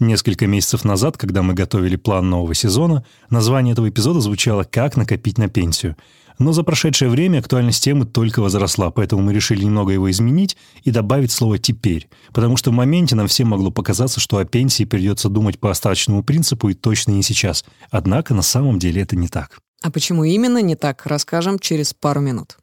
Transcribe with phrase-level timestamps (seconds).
[0.00, 5.38] Несколько месяцев назад, когда мы готовили план нового сезона, название этого эпизода звучало «Как накопить
[5.38, 5.96] на пенсию».
[6.40, 10.90] Но за прошедшее время актуальность темы только возросла, поэтому мы решили немного его изменить и
[10.90, 12.08] добавить слово «теперь».
[12.32, 16.24] Потому что в моменте нам всем могло показаться, что о пенсии придется думать по остаточному
[16.24, 17.64] принципу и точно не сейчас.
[17.92, 19.60] Однако на самом деле это не так.
[19.80, 22.56] А почему именно не так, расскажем через пару минут.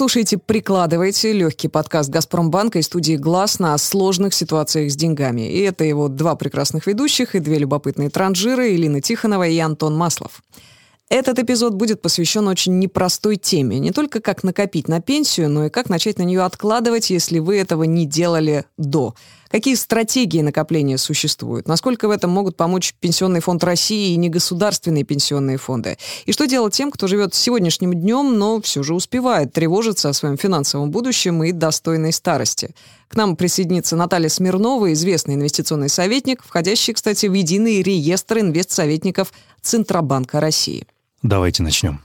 [0.00, 5.52] Слушаете «Прикладывайте» легкий подкаст «Газпромбанка» и студии «Глаз» на сложных ситуациях с деньгами.
[5.52, 10.42] И это его два прекрасных ведущих и две любопытные транжиры Елена Тихонова и Антон Маслов.
[11.10, 13.78] Этот эпизод будет посвящен очень непростой теме.
[13.78, 17.58] Не только как накопить на пенсию, но и как начать на нее откладывать, если вы
[17.58, 19.14] этого не делали до.
[19.50, 21.66] Какие стратегии накопления существуют?
[21.66, 25.98] Насколько в этом могут помочь Пенсионный фонд России и негосударственные пенсионные фонды?
[26.24, 30.36] И что делать тем, кто живет сегодняшним днем, но все же успевает тревожиться о своем
[30.36, 32.76] финансовом будущем и достойной старости?
[33.08, 40.38] К нам присоединится Наталья Смирнова, известный инвестиционный советник, входящий, кстати, в единый реестр инвестсоветников Центробанка
[40.38, 40.86] России.
[41.24, 42.00] Давайте начнем.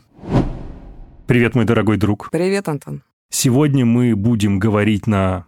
[1.28, 2.30] Привет, мой дорогой друг.
[2.32, 3.04] Привет, Антон.
[3.30, 5.46] Сегодня мы будем говорить на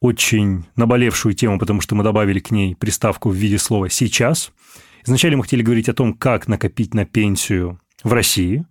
[0.00, 4.52] очень наболевшую тему, потому что мы добавили к ней приставку в виде слова «сейчас».
[5.04, 8.66] Изначально мы хотели говорить о том, как накопить на пенсию в России,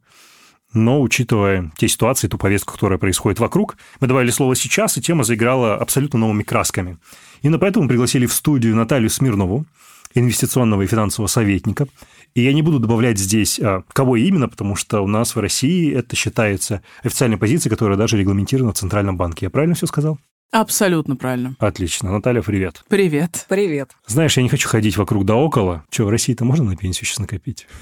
[0.74, 5.24] но учитывая те ситуации, ту повестку, которая происходит вокруг, мы добавили слово «сейчас», и тема
[5.24, 6.98] заиграла абсолютно новыми красками.
[7.42, 9.66] Именно поэтому пригласили в студию Наталью Смирнову,
[10.14, 11.88] инвестиционного и финансового советника.
[12.34, 15.94] И я не буду добавлять здесь, а, кого именно, потому что у нас в России
[15.94, 19.46] это считается официальной позицией, которая даже регламентирована в Центральном банке.
[19.46, 20.20] Я правильно все сказал?
[20.52, 21.56] Абсолютно правильно.
[21.60, 22.12] Отлично.
[22.12, 22.84] Наталья, привет.
[22.88, 23.46] Привет.
[23.50, 23.92] Привет.
[24.08, 25.84] Знаешь, я не хочу ходить вокруг да около.
[25.90, 27.68] Что, в России-то можно на пенсию сейчас накопить?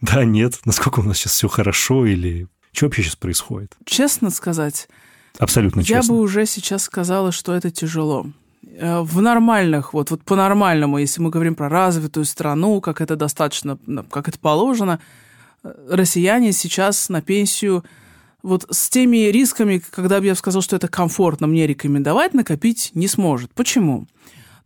[0.00, 0.58] Да, нет.
[0.64, 3.76] Насколько у нас сейчас все хорошо или что вообще сейчас происходит?
[3.84, 4.88] Честно сказать,
[5.38, 6.12] Абсолютно честно.
[6.12, 8.26] я бы уже сейчас сказала, что это тяжело.
[8.78, 13.78] Э, В нормальных, вот, вот по-нормальному, если мы говорим про развитую страну, как это достаточно,
[14.10, 14.98] как это положено,
[15.62, 17.84] э, россияне сейчас на пенсию
[18.42, 23.08] вот с теми рисками, когда бы я сказал, что это комфортно мне рекомендовать, накопить не
[23.08, 23.52] сможет.
[23.54, 24.06] Почему?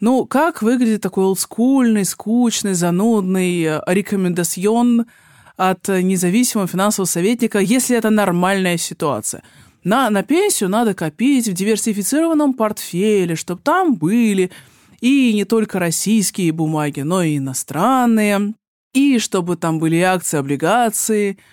[0.00, 5.06] Ну, как выглядит такой олдскульный, скучный, занудный э, рекомендацион
[5.56, 9.42] от э, независимого финансового советника, если это нормальная ситуация?
[9.84, 14.50] На, на пенсию надо копить в диверсифицированном портфеле, чтобы там были
[15.00, 18.54] и не только российские бумаги, но и иностранные,
[18.92, 21.38] и чтобы там были акции, облигации–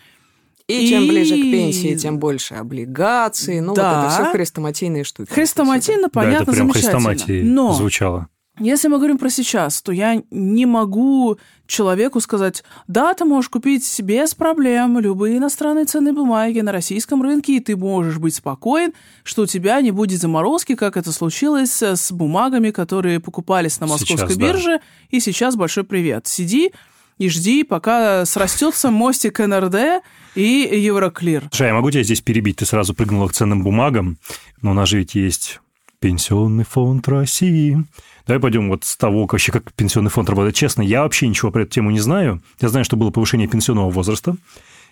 [0.68, 3.59] И, чем И- ближе к пенсии, тем больше облигаций.
[3.59, 4.01] Ну, Да.
[4.01, 5.29] вот это все хрестоматийные штуки.
[5.31, 7.51] Хрестоматийно, Да, понятно, это прям замечательно.
[7.51, 8.28] Но звучало.
[8.59, 11.38] если мы говорим про сейчас, то я не могу
[11.68, 17.57] человеку сказать, да, ты можешь купить без проблем любые иностранные ценные бумаги на российском рынке,
[17.57, 18.94] и ты можешь быть спокоен,
[19.24, 24.18] что у тебя не будет заморозки, как это случилось с бумагами, которые покупались на московской
[24.30, 24.45] Сейчас, да.
[24.47, 26.28] бирже, и сейчас большой привет.
[26.28, 26.72] Сиди
[27.18, 30.03] и жди, пока срастется мостик НРД
[30.35, 31.44] и Евроклир.
[31.51, 32.57] Слушай, я могу тебя здесь перебить?
[32.57, 34.17] Ты сразу прыгнула к ценным бумагам,
[34.61, 35.59] но у нас же ведь есть
[35.99, 37.81] Пенсионный фонд России.
[38.27, 40.53] Давай пойдем вот с того, вообще, как пенсионный фонд работает.
[40.53, 42.41] Честно, я вообще ничего про эту тему не знаю.
[42.59, 44.35] Я знаю, что было повышение пенсионного возраста.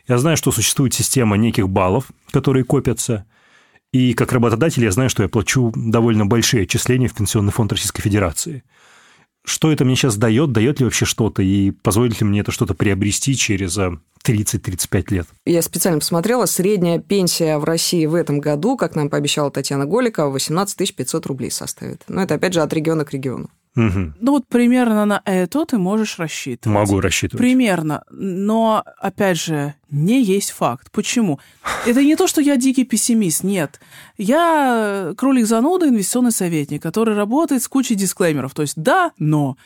[0.07, 3.25] Я знаю, что существует система неких баллов, которые копятся.
[3.91, 8.02] И как работодатель я знаю, что я плачу довольно большие отчисления в Пенсионный фонд Российской
[8.02, 8.63] Федерации.
[9.44, 10.52] Что это мне сейчас дает?
[10.52, 11.41] Дает ли вообще что-то?
[11.41, 15.28] И позволит ли мне это что-то приобрести через а, 30-35 лет?
[15.46, 20.29] Я специально посмотрела, средняя пенсия в России в этом году, как нам пообещала Татьяна Голикова,
[20.29, 22.03] 18 500 рублей составит.
[22.07, 23.50] Но это, опять же, от региона к региону.
[23.76, 24.16] Мгм.
[24.20, 26.76] Ну вот примерно на это ты можешь рассчитывать.
[26.76, 27.42] Могу рассчитывать.
[27.42, 28.04] Примерно.
[28.09, 30.92] Но, опять же, не есть факт.
[30.92, 31.40] Почему?
[31.86, 33.80] Это не то, что я дикий пессимист, нет.
[34.18, 38.53] Я кролик зануда, инвестиционный советник, который работает с кучей дисклеймеров.
[38.53, 39.58] То есть да, но.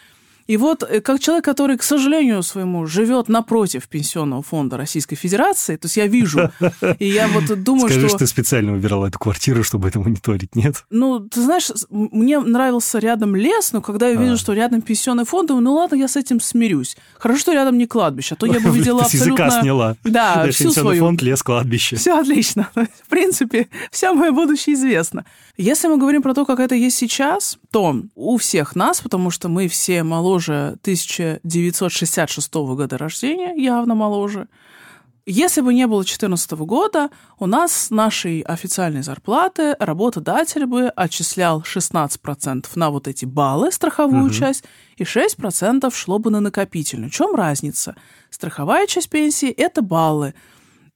[0.47, 5.75] И вот э, как человек, который, к сожалению, своему живет напротив Пенсионного фонда Российской Федерации,
[5.75, 6.51] то есть я вижу,
[6.99, 8.09] и я вот думаю, Скажи, что...
[8.09, 10.85] что ты специально выбирала эту квартиру, чтобы это мониторить, нет?
[10.91, 14.37] Ну, ты знаешь, мне нравился рядом лес, но когда я вижу, А.
[14.37, 16.95] что рядом пенсионный фонд, думаю, ну ладно, я с этим смирюсь.
[17.17, 19.61] Хорошо, что рядом не кладбище, а то я бы видела с языка абсолютно...
[19.61, 19.95] сняла.
[20.03, 20.99] Да, всю Пенсионный свою.
[20.99, 21.95] фонд, лес, кладбище.
[21.95, 22.69] Все отлично.
[22.75, 25.25] В принципе, вся мое будущее известно.
[25.57, 29.47] Если мы говорим про то, как это есть сейчас, то у всех нас, потому что
[29.47, 34.47] мы все моложе 1966 года рождения, явно моложе,
[35.27, 37.09] Если бы не было 2014 года,
[37.39, 44.25] у нас с нашей официальной зарплаты работодатель бы отчислял 16% на вот эти баллы, страховую
[44.25, 44.33] угу.
[44.33, 44.63] часть,
[44.97, 47.09] и 6% шло бы на накопительную.
[47.09, 47.95] В чем разница?
[48.29, 50.35] Страховая часть пенсии– это баллы–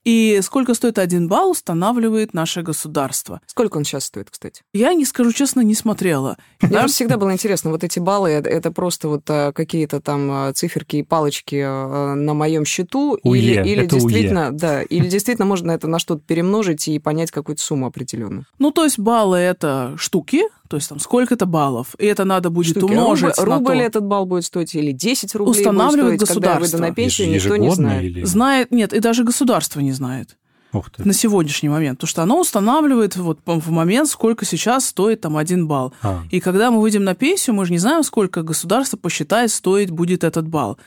[0.10, 3.42] и сколько стоит один балл, устанавливает наше государство.
[3.46, 4.64] Сколько он сейчас стоит, кстати?
[4.74, 6.38] Я, не скажу честно, не смотрела.
[6.62, 6.88] Мне да?
[6.88, 11.04] всегда было интересно, вот эти баллы, это просто вот а, какие-то там а, циферки и
[11.04, 14.52] палочки на моем счету, УЕ, или, или действительно, УЕ.
[14.54, 18.46] да, или действительно можно это на что-то перемножить и понять какую-то сумму определенную.
[18.58, 22.78] Ну, то есть баллы это штуки, то есть там сколько-то баллов, и это надо будет
[22.78, 22.92] Штуки.
[22.92, 23.84] умножить рубль, на рубль то.
[23.84, 27.32] этот балл будет стоить, или 10 рублей Устанавливает будет стоить, когда я выйду на пенсию,
[27.32, 28.04] никто не знает.
[28.04, 28.24] Или...
[28.24, 30.38] Знает, нет, и даже государство не знает.
[30.72, 31.04] Ух ты.
[31.04, 31.98] На сегодняшний момент.
[31.98, 35.94] Потому что оно устанавливает вот в момент, сколько сейчас стоит там один балл.
[36.04, 36.22] А.
[36.30, 40.24] И когда мы выйдем на пенсию, мы же не знаем, сколько государство посчитает стоить будет
[40.24, 40.78] этот балл.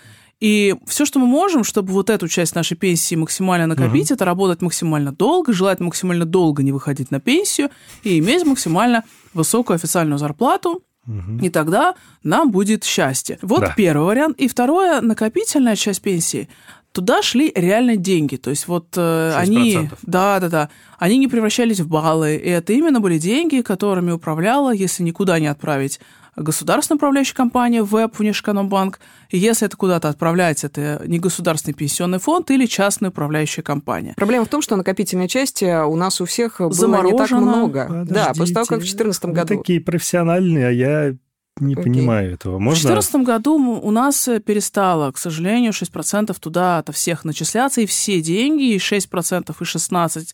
[0.42, 4.14] И все, что мы можем, чтобы вот эту часть нашей пенсии максимально накопить, угу.
[4.14, 7.70] это работать максимально долго, желательно максимально долго не выходить на пенсию
[8.02, 9.04] и иметь максимально
[9.34, 11.44] высокую официальную зарплату, Угу.
[11.44, 13.36] И тогда нам будет счастье.
[13.42, 13.74] Вот да.
[13.76, 14.38] первый вариант.
[14.38, 16.48] И второе, накопительная часть пенсии.
[16.92, 18.36] Туда шли реально деньги.
[18.36, 19.90] То есть вот э, они...
[20.02, 20.68] Да, да, да.
[21.00, 22.36] Они не превращались в баллы.
[22.36, 25.98] И это именно были деньги, которыми управляла, если никуда не отправить
[26.36, 29.00] государственная управляющая компания, ВЭБ, Внешэкономбанк.
[29.30, 34.14] И если это куда-то отправлять, это не государственный пенсионный фонд или частная управляющая компания.
[34.16, 37.12] Проблема в том, что накопительной части у нас у всех было Заморожено.
[37.12, 37.86] не так много.
[37.86, 39.54] Подождите, да, после того, как в 2014 году...
[39.54, 41.14] Вы такие профессиональные, а я
[41.60, 41.82] не okay.
[41.82, 42.58] понимаю этого.
[42.58, 42.80] Можно...
[42.80, 48.22] В 2014 году у нас перестало, к сожалению, 6% туда от всех начисляться, и все
[48.22, 50.28] деньги, и 6%, и 16%,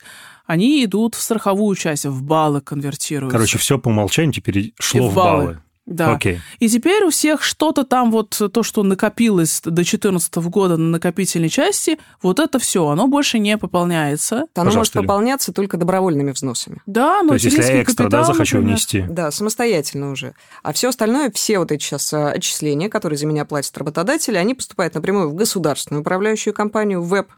[0.46, 3.36] они идут в страховую часть, в баллы конвертируются.
[3.36, 5.44] Короче, все по умолчанию теперь шло и в баллы.
[5.44, 5.62] баллы.
[5.88, 6.12] Да.
[6.12, 6.40] Окей.
[6.58, 11.49] И теперь у всех что-то там, вот то, что накопилось до 2014 года на накопительной
[11.49, 14.46] части, вот это все, оно больше не пополняется.
[14.55, 16.82] Оно может пополняться только добровольными взносами.
[16.87, 19.05] Да, но То есть, если я экстра, капитал, да, захочу например, внести.
[19.08, 20.35] Да, самостоятельно уже.
[20.62, 24.55] А все остальное, все вот эти сейчас а, отчисления, которые за меня платят работодатели, они
[24.55, 27.29] поступают напрямую в государственную управляющую компанию, в веб,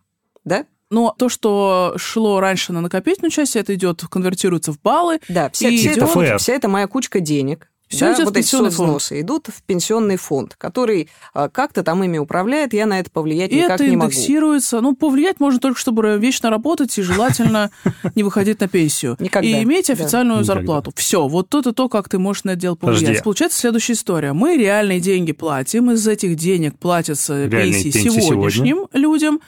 [0.44, 0.66] да?
[0.90, 5.20] Но то, что шло раньше на накопительную часть, это идет, конвертируется в баллы.
[5.28, 5.98] Да, вся, вся, идет...
[5.98, 10.54] это, вся эта моя кучка денег, все да, вот эти взносы идут в пенсионный фонд,
[10.56, 14.06] который а, как-то там ими управляет, я на это повлиять и никак не могу.
[14.06, 14.80] это индексируется.
[14.80, 17.72] Ну, повлиять можно только, чтобы вечно работать и желательно
[18.14, 19.16] не выходить на пенсию.
[19.18, 19.48] Никогда.
[19.48, 20.92] И иметь официальную зарплату.
[20.94, 23.24] Все, вот это то, как ты можешь на это дело повлиять.
[23.24, 24.32] Получается следующая история.
[24.32, 29.40] Мы реальные деньги платим, из этих денег платятся пенсии сегодняшним людям,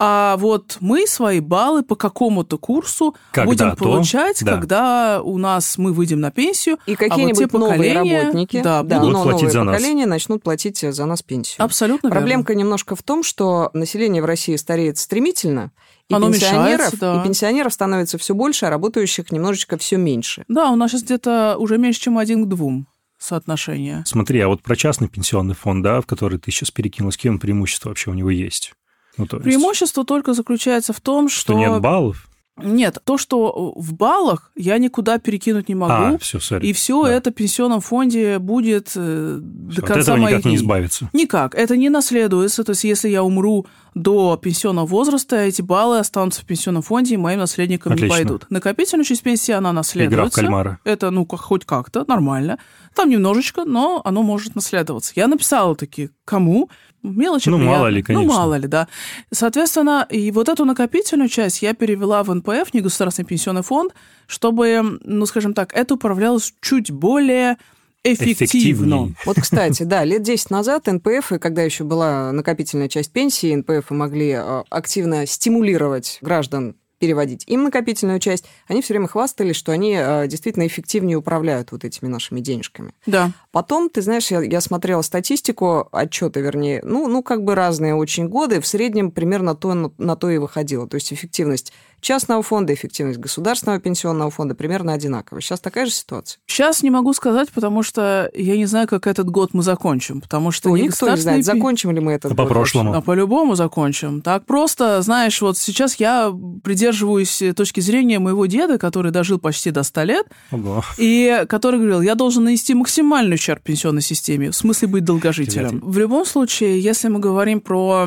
[0.00, 4.52] а вот мы свои баллы по какому-то курсу когда будем получать, да.
[4.52, 6.78] когда у нас мы выйдем на пенсию.
[6.86, 10.10] И какие-нибудь а вот новые работники да, да, будут но платить новые за поколения нас.
[10.10, 11.64] начнут платить за нас пенсию.
[11.64, 12.60] Абсолютно Проблемка верно.
[12.60, 15.72] немножко в том, что население в России стареет стремительно,
[16.08, 17.20] и Оно пенсионеров, да.
[17.20, 20.44] и пенсионеров становится все больше, а работающих немножечко все меньше.
[20.48, 22.86] Да, у нас сейчас где-то уже меньше, чем один к двум
[23.18, 24.04] соотношение.
[24.06, 27.38] Смотри, а вот про частный пенсионный фонд, да, в который ты сейчас перекинул, с кем
[27.38, 28.72] преимущество вообще у него есть?
[29.18, 29.44] Ну, то есть...
[29.44, 31.40] Преимущество только заключается в том, что...
[31.40, 32.27] Что нет баллов?
[32.62, 36.16] Нет, то, что в баллах я никуда перекинуть не могу.
[36.16, 36.62] А, все, sorry.
[36.62, 37.12] И все да.
[37.12, 39.40] это в пенсионном фонде будет э,
[39.70, 40.50] все, до конца от этого моих никак дней.
[40.50, 41.10] не избавиться.
[41.12, 41.54] Никак.
[41.54, 42.64] Это не наследуется.
[42.64, 47.16] То есть, если я умру до пенсионного возраста, эти баллы останутся в пенсионном фонде, и
[47.16, 48.14] моим наследникам Отлично.
[48.14, 48.46] не пойдут.
[48.50, 50.14] Накопительная часть пенсии, она наследуется.
[50.14, 50.78] Игра в кальмара.
[50.84, 52.58] Это, ну, как, хоть как-то, нормально.
[52.94, 55.12] Там немножечко, но оно может наследоваться.
[55.16, 56.70] Я написала такие, кому?
[57.02, 57.78] Мелочи Ну, приятно.
[57.78, 58.26] мало ли, конечно.
[58.26, 58.88] Ну, мало ли, да.
[59.32, 63.94] Соответственно, и вот эту накопительную часть я перевела в НПФ, не государственный пенсионный фонд,
[64.26, 67.56] чтобы, ну, скажем так, это управлялось чуть более
[68.04, 69.14] эффективно.
[69.24, 74.30] Вот, кстати, да, лет 10 назад НПФ, когда еще была накопительная часть пенсии, НПФ могли
[74.30, 80.26] э, активно стимулировать граждан переводить им накопительную часть, они все время хвастались, что они э,
[80.26, 82.92] действительно эффективнее управляют вот этими нашими денежками.
[83.06, 83.30] Да.
[83.52, 88.28] Потом, ты знаешь, я, я смотрела статистику, отчеты, вернее, ну, ну, как бы разные очень
[88.28, 90.88] годы, в среднем примерно то, на, на то и выходило.
[90.88, 95.40] То есть эффективность частного фонда, эффективность государственного пенсионного фонда примерно одинаковая.
[95.40, 96.40] Сейчас такая же ситуация?
[96.46, 100.50] Сейчас не могу сказать, потому что я не знаю, как этот год мы закончим, потому
[100.50, 100.70] что...
[100.70, 102.46] Ну, никто не знает, закончим ли мы этот а год.
[102.48, 102.94] По-прошлому.
[102.94, 104.22] А по-любому закончим.
[104.22, 109.82] Так просто, знаешь, вот сейчас я придерживаюсь точки зрения моего деда, который дожил почти до
[109.82, 110.84] 100 лет, Ого.
[110.96, 115.80] и который говорил, я должен нанести максимальный ущерб пенсионной системе, в смысле быть долгожителем.
[115.82, 118.06] В любом случае, если мы говорим про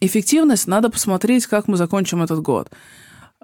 [0.00, 2.70] эффективность, надо посмотреть, как мы закончим этот год.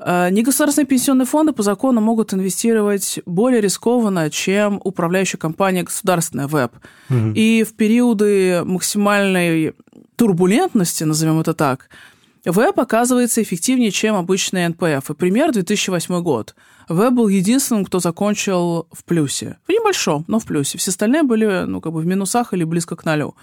[0.01, 6.73] Э, негосударственные пенсионные фонды по закону могут инвестировать более рискованно, чем управляющая компания государственная ВЭБ.
[7.11, 7.33] Угу.
[7.35, 9.75] И в периоды максимальной
[10.17, 11.89] турбулентности, назовем это так,
[12.45, 15.11] Веб оказывается эффективнее, чем обычный НПФ.
[15.11, 16.55] И пример 2008 год.
[16.89, 19.59] Веб был единственным, кто закончил в плюсе.
[19.67, 20.79] В небольшом, но в плюсе.
[20.79, 23.35] Все остальные были ну, как бы в минусах или близко к нулю.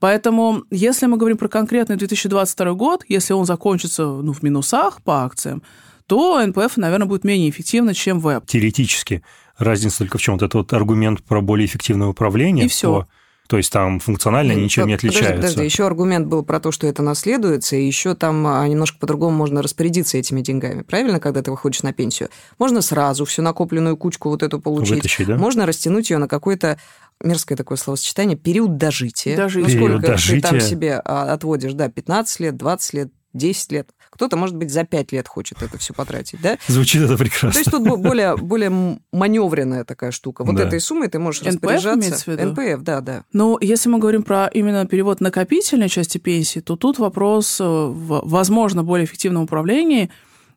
[0.00, 5.24] Поэтому, если мы говорим про конкретный 2022 год, если он закончится ну, в минусах по
[5.24, 5.62] акциям,
[6.08, 8.46] то НПФ, наверное, будет менее эффективно, чем веб.
[8.46, 9.22] Теоретически.
[9.58, 10.34] Разница только в чем?
[10.34, 12.64] Вот этот вот аргумент про более эффективное управление.
[12.64, 13.06] И все.
[13.46, 15.36] То есть там функционально Ну, ничем не подожди, отличается.
[15.36, 19.36] Подожди, еще аргумент был про то, что это наследуется, и еще там а, немножко по-другому
[19.36, 20.82] можно распорядиться этими деньгами.
[20.82, 22.28] Правильно, когда ты выходишь на пенсию?
[22.58, 24.96] Можно сразу всю накопленную кучку вот эту получить.
[24.96, 25.36] Вытащить, да?
[25.36, 26.78] Можно растянуть ее на какой-то
[27.22, 29.36] мерзкое такое словосочетание, период дожития.
[29.36, 29.62] Дожития.
[29.62, 30.40] Ну, Период сколько ты дожития.
[30.42, 33.90] там себе а, отводишь, да, 15 лет, 20 лет, 10 лет.
[34.18, 36.58] Кто-то, может быть, за 5 лет хочет это все потратить, да?
[36.66, 37.56] Звучит это То прекрасно.
[37.56, 40.42] есть тут бо- более, более маневренная такая штука.
[40.42, 40.64] Вот Да.
[40.64, 42.00] этой суммой ты можешь НПФ распоряжаться.
[42.00, 42.50] имеется в виду?
[42.50, 43.22] НПФ, да, да.
[43.32, 48.22] Но если мы говорим про именно перевод накопительной части пенсии, то тут вопрос э, в,
[48.24, 50.10] возможно, более эффективном управлении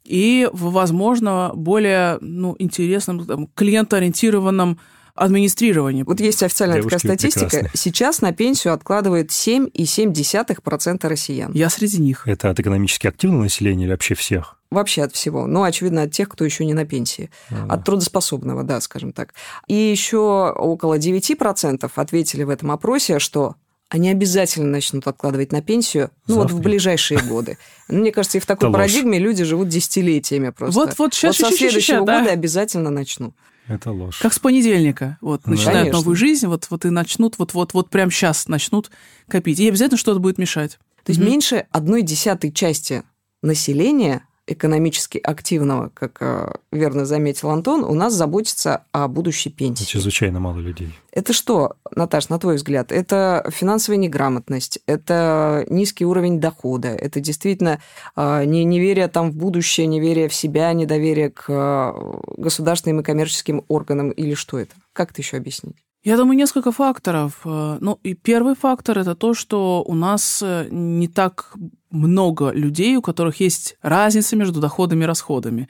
[0.05, 4.79] и в, возможно, более ну, интересном, там, клиентоориентированном
[5.15, 6.03] администрировании.
[6.03, 7.45] Вот есть официальная Девушки такая статистика.
[7.49, 7.69] прекрасны.
[7.77, 11.51] Сейчас на пенсию откладывает 7,7% россиян.
[11.53, 12.27] Я среди них.
[12.27, 14.57] Это от экономически активного населения или вообще всех?
[14.69, 15.47] Вообще от всего.
[15.47, 17.29] Ну, очевидно, от тех, кто еще не на пенсии.
[17.67, 19.33] От трудоспособного, да, скажем так.
[19.67, 23.55] И еще около 9% ответили в этом опросе, что
[23.89, 27.57] они обязательно начнут откладывать на пенсию, ну вот в ближайшие годы.
[27.89, 28.87] Ну, Мне кажется, и в такой Это ложь.
[28.89, 30.79] парадигме люди живут десятилетиями просто.
[30.79, 32.19] Вот- вот щас, со щас, щас, следующего да.
[32.19, 33.33] года обязательно начну.
[33.67, 34.19] Это ложь.
[34.19, 35.17] Как с понедельника.
[35.21, 35.51] Вот, Да.
[35.51, 35.99] начинают Конечно.
[35.99, 38.91] новую жизнь, вот, вот и начнут, вот, вот, вот прямо сейчас начнут
[39.27, 39.59] копить.
[39.59, 40.79] И обязательно что-то будет мешать.
[41.03, 41.29] То есть Мгм.
[41.29, 43.03] меньше одной десятой части
[43.41, 49.85] населения экономически активного, как э, верно заметил Антон, у нас заботится о будущей Это пенсии.
[49.85, 50.89] чрезвычайно мало людей.
[51.11, 52.91] Это что, Наташ, на твой взгляд?
[52.91, 57.79] Это финансовая неграмотность, это низкий уровень дохода, это действительно
[58.15, 61.93] э, не неверие там в будущее, неверие в себя, недоверие к э,
[62.37, 64.73] государственным и коммерческим органам или что это?
[64.93, 65.75] Как это еще объяснить?
[66.03, 67.41] Я думаю, несколько факторов.
[67.45, 71.53] Э, Ну, и первый фактор это то, что у нас не так
[71.91, 75.69] много людей, у которых есть разница между доходами и расходами.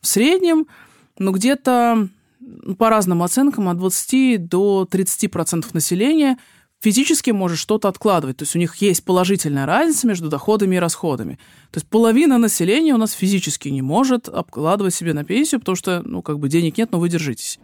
[0.00, 0.66] В среднем,
[1.18, 2.08] ну, где-то
[2.40, 6.38] ну, по разным оценкам от 20 до 30% населения
[6.80, 8.38] физически может что-то откладывать.
[8.38, 11.38] То есть у них есть положительная разница между доходами и расходами.
[11.70, 16.02] То есть половина населения у нас физически не может обкладывать себе на пенсию, потому что,
[16.04, 17.58] ну, как бы денег нет, но вы держитесь.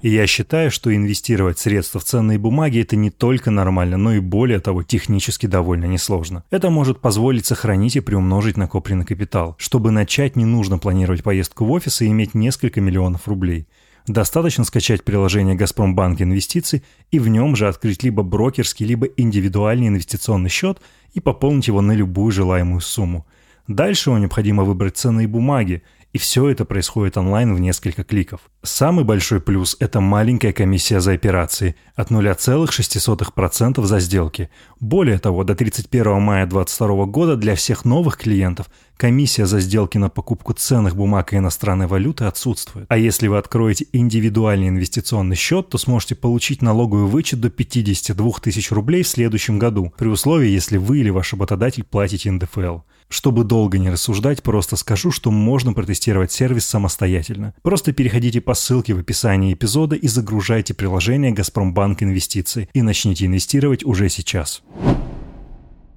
[0.00, 4.20] И я считаю, что инвестировать средства в ценные бумаги– это не только нормально, но и
[4.20, 6.44] более того, технически довольно несложно.
[6.50, 9.56] Это может позволить сохранить и приумножить накопленный капитал.
[9.58, 13.66] Чтобы начать, не нужно планировать поездку в офис и иметь несколько миллионов рублей.
[14.06, 20.48] Достаточно скачать приложение «Газпромбанк Инвестиций» и в нем же открыть либо брокерский, либо индивидуальный инвестиционный
[20.48, 20.80] счет
[21.12, 23.26] и пополнить его на любую желаемую сумму.
[23.66, 28.40] Дальше вам необходимо выбрать ценные бумаги, и все это происходит онлайн в несколько кликов.
[28.62, 34.48] Самый большой плюс– это маленькая комиссия за операции от 0,06% за сделки.
[34.80, 40.08] Более того, до 31 мая 2022 года для всех новых клиентов комиссия за сделки на
[40.08, 42.86] покупку ценных бумаг и иностранной валюты отсутствует.
[42.88, 48.72] А если вы откроете индивидуальный инвестиционный счет, то сможете получить налоговый вычет до 52 тысяч
[48.72, 52.78] рублей в следующем году, при условии, если вы или ваш работодатель платите НДФЛ.
[53.08, 57.54] Чтобы долго не рассуждать, просто скажу, что можно протестировать сервис самостоятельно.
[57.62, 63.84] Просто переходите по ссылке в описании эпизода и загружайте приложение «Газпромбанк Инвестиции» и начните инвестировать
[63.84, 64.62] уже сейчас.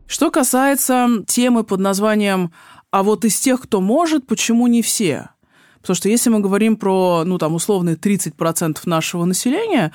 [0.07, 2.51] Что касается темы под названием
[2.91, 5.29] «А вот из тех, кто может, почему не все?»
[5.81, 9.91] Потому что если мы говорим про, ну, там, условные 30% нашего населения,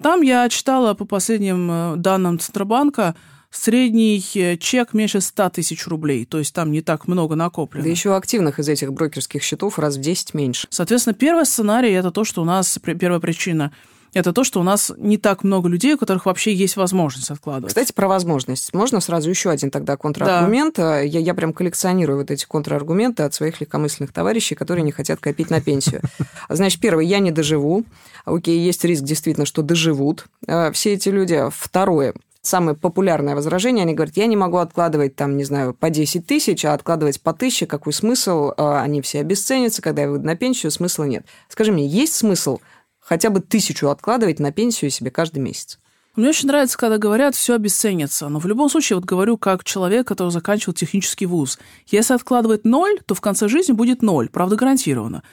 [0.00, 3.16] там я читала по последним э, данным Центробанка,
[3.56, 7.84] средний э, чек меньше 100 тысяч рублей, то есть там не так много накоплено.
[7.84, 10.66] Да еще активных из этих брокерских счетов раз в 10 меньше.
[10.70, 13.72] Соответственно, первый сценарий– это то, что у нас, первая причина–
[14.14, 17.68] это то, что у нас не так много людей, у которых вообще есть возможность откладывать.
[17.68, 18.72] Кстати, про возможность.
[18.72, 20.78] Можно сразу еще один тогда контраргумент?
[20.78, 25.50] Я, я прям коллекционирую вот эти контраргументы от своих легкомысленных товарищей, которые не хотят копить
[25.50, 26.00] на пенсию.
[26.48, 27.84] Значит, первый, я не доживу.
[28.24, 31.42] Окей, есть риск действительно, что доживут э, все эти люди.
[31.50, 32.14] Второе,
[32.46, 36.64] самое популярное возражение, они говорят, я не могу откладывать там, не знаю, по 10 тысяч,
[36.64, 38.52] а откладывать по тысяче, какой смысл?
[38.56, 41.26] Э, Они все обесценятся, когда я выйду на пенсию, смысла нет.
[41.48, 42.58] Скажи мне, есть смысл
[43.00, 45.78] хотя бы тысячу откладывать на пенсию себе каждый месяц?
[46.16, 48.28] Мне очень нравится, когда говорят, все обесценится.
[48.28, 51.58] Но в любом случае, вот говорю, как человек, который заканчивал технический вуз.
[51.86, 55.24] Если откладывать ноль, то в конце жизни будет ноль, правда, гарантированно.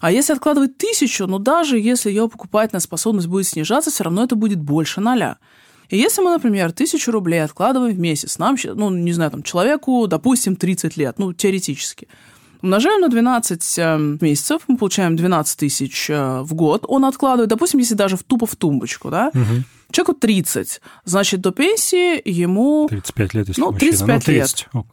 [0.00, 4.36] А если откладывать тысячу, ну даже если ее покупательная способность будет снижаться, все равно это
[4.36, 5.38] будет больше ноля.
[5.88, 10.06] И если мы, например, тысячу рублей откладываем в месяц, нам, ну, не знаю, там, человеку,
[10.06, 12.08] допустим, 30 лет, ну, теоретически,
[12.62, 17.80] умножаем на 12 э, месяцев, мы получаем 12 тысяч э, в год, он откладывает, допустим,
[17.80, 19.64] если даже в тупо в тумбочку, да, угу.
[19.90, 22.88] человеку 30, значит, до пенсии ему...
[22.88, 24.68] 35 лет, если Ну, 35 ну, 30.
[24.74, 24.84] лет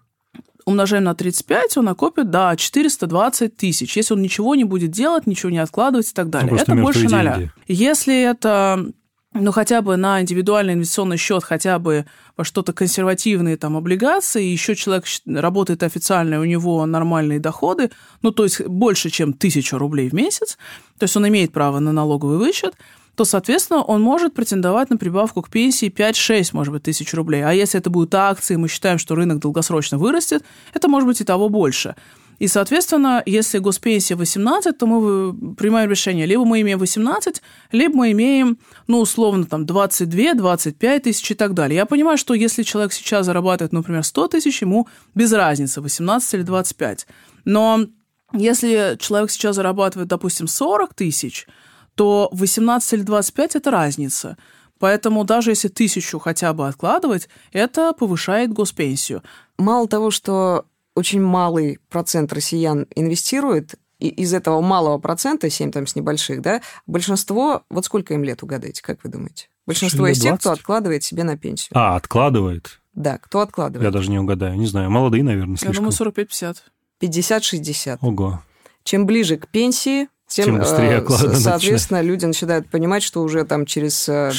[0.65, 3.95] умножаем на 35, он накопит, да, 420 тысяч.
[3.95, 6.51] Если он ничего не будет делать, ничего не откладывать и так далее.
[6.51, 7.13] Ну, это больше деньги.
[7.13, 7.53] ноля.
[7.67, 8.91] Если это
[9.35, 12.05] ну, хотя бы на индивидуальный инвестиционный счет, хотя бы
[12.37, 18.43] во что-то консервативные там облигации, еще человек работает официально, у него нормальные доходы, ну, то
[18.43, 20.57] есть больше, чем тысячу рублей в месяц,
[20.97, 22.75] то есть он имеет право на налоговый вычет,
[23.15, 27.45] то, соответственно, он может претендовать на прибавку к пенсии 5-6, может быть, тысяч рублей.
[27.45, 31.23] А если это будут акции, мы считаем, что рынок долгосрочно вырастет, это может быть и
[31.23, 31.95] того больше.
[32.39, 38.11] И, соответственно, если госпенсия 18, то мы принимаем решение, либо мы имеем 18, либо мы
[38.11, 41.77] имеем, ну, условно, там, 22, 25 тысяч и так далее.
[41.77, 46.41] Я понимаю, что если человек сейчас зарабатывает, например, 100 тысяч, ему без разницы, 18 или
[46.43, 47.07] 25.
[47.45, 47.85] Но
[48.33, 51.47] если человек сейчас зарабатывает, допустим, 40 тысяч,
[51.95, 54.37] то 18 или 25– это разница.
[54.79, 59.23] Поэтому даже если тысячу хотя бы откладывать, это повышает госпенсию.
[59.57, 65.87] Мало того, что очень малый процент россиян инвестирует, и из этого малого процента, 7 там
[65.87, 69.47] с небольших, да, большинство, вот сколько им лет, угадайте, как вы думаете?
[69.65, 71.77] Большинство из тех, кто откладывает себе на пенсию.
[71.77, 72.81] А, откладывает?
[72.93, 73.83] Да, кто откладывает?
[73.83, 75.85] Я даже не угадаю, не знаю, молодые, наверное, слишком.
[75.85, 76.57] Я думаю, 45-50.
[77.01, 77.97] 50-60.
[78.01, 78.41] Ого.
[78.83, 82.05] Чем ближе к пенсии, тем, тем быстрее э, соответственно, начинает.
[82.05, 84.33] люди начинают понимать, что уже там через 5-7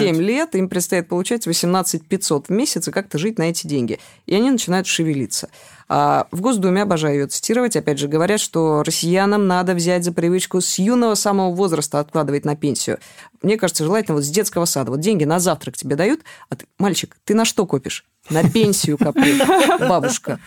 [0.00, 3.98] э, лет им предстоит получать 18 500 в месяц и как-то жить на эти деньги.
[4.26, 5.48] И они начинают шевелиться.
[5.88, 10.60] А в Госдуме, обожаю ее цитировать, опять же, говорят, что россиянам надо взять за привычку
[10.60, 12.98] с юного самого возраста откладывать на пенсию.
[13.42, 14.92] Мне кажется, желательно вот с детского сада.
[14.92, 18.04] Вот деньги на завтрак тебе дают, а ты, мальчик, ты на что копишь?
[18.28, 19.40] На пенсию копишь,
[19.80, 20.38] бабушка.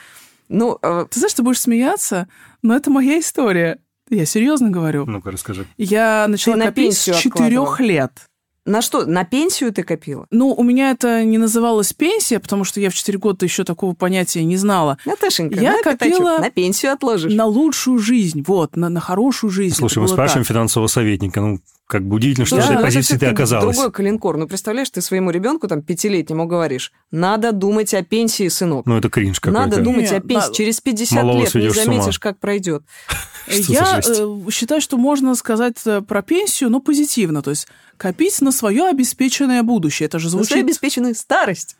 [0.47, 1.05] Ну, э...
[1.09, 2.29] Ты знаешь, ты будешь смеяться,
[2.61, 3.79] но это моя история.
[4.09, 5.05] Я серьезно говорю.
[5.05, 5.65] Ну-ка, расскажи.
[5.77, 8.11] Я начала ты копить с четырех лет.
[8.65, 9.05] На что?
[9.05, 10.25] На пенсию ты копила?
[10.31, 13.93] Ну, у меня это не называлось пенсия, потому что я в 4 года еще такого
[13.93, 14.97] понятия не знала.
[15.05, 17.33] Наташенька, я на копила на пенсию отложишь.
[17.33, 19.75] На лучшую жизнь, вот, на, на хорошую жизнь.
[19.75, 20.55] Слушай, мы спрашиваем так.
[20.55, 21.59] финансового советника, ну,
[21.93, 23.75] как бы удивительно, что да, в этой позиции ты оказалась.
[23.75, 24.37] Другой калинкор.
[24.37, 28.87] Ну, представляешь, ты своему ребенку, там, пятилетнему говоришь, надо думать о пенсии, сынок.
[28.87, 29.59] Ну, это кринж какой-то.
[29.59, 30.47] Надо думать Нет, о пенсии.
[30.47, 30.53] Да.
[30.53, 32.81] Через 50 Малого лет не заметишь, как пройдет.
[33.47, 37.43] Я э, считаю, что можно сказать э, про пенсию, но позитивно.
[37.43, 40.07] То есть копить на свое обеспеченное будущее.
[40.07, 40.49] Это же звучит...
[40.49, 41.75] На свою обеспеченную старость.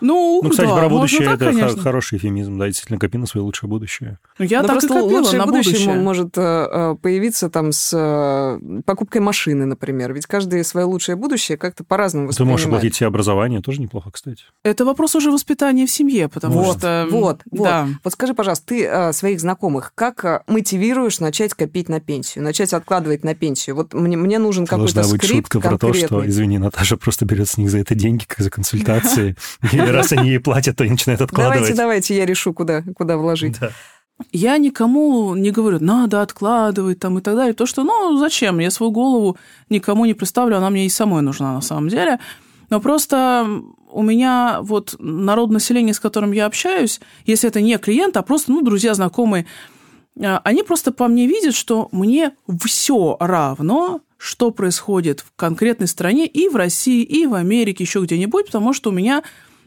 [0.00, 1.82] Ну, ну, кстати, да, про будущее так, это конечно.
[1.82, 4.18] хороший эфемизм, да, действительно, копи на свое лучшее будущее.
[4.38, 6.02] Ну, я Но так просто и копила лучшее на будущее будущее.
[6.02, 10.12] может э, появиться там с э, покупкой машины, например.
[10.12, 14.44] Ведь каждое свое лучшее будущее как-то по-разному Ты можешь оплатить себе образование, тоже неплохо, кстати.
[14.64, 17.06] Это вопрос уже воспитания в семье, потому вот, что...
[17.10, 17.84] Вот, да.
[17.84, 17.96] вот.
[18.04, 23.24] Вот скажи, пожалуйста, ты э, своих знакомых как мотивируешь начать копить на пенсию, начать откладывать
[23.24, 23.76] на пенсию?
[23.76, 27.48] Вот мне, мне нужен какой-то скрипт быть шутка про то, что, извини, Наташа просто берет
[27.48, 29.36] с них за это деньги, как за консультации.
[29.90, 31.58] раз они ей платят, то и начинает откладывать.
[31.58, 33.58] Давайте, давайте, я решу, куда, куда вложить.
[33.60, 33.70] Да.
[34.32, 37.54] Я никому не говорю, надо откладывать там и так далее.
[37.54, 38.58] То, что, ну, зачем?
[38.58, 39.36] Я свою голову
[39.70, 42.18] никому не представлю, она мне и самой нужна на самом деле.
[42.68, 43.48] Но просто
[43.90, 48.52] у меня вот народ населения, с которым я общаюсь, если это не клиент, а просто,
[48.52, 49.46] ну, друзья, знакомые,
[50.20, 52.32] а, они просто по мне видят, что мне
[52.64, 58.46] все равно, что происходит в конкретной стране и в России, и в Америке, еще где-нибудь,
[58.46, 59.22] потому что у меня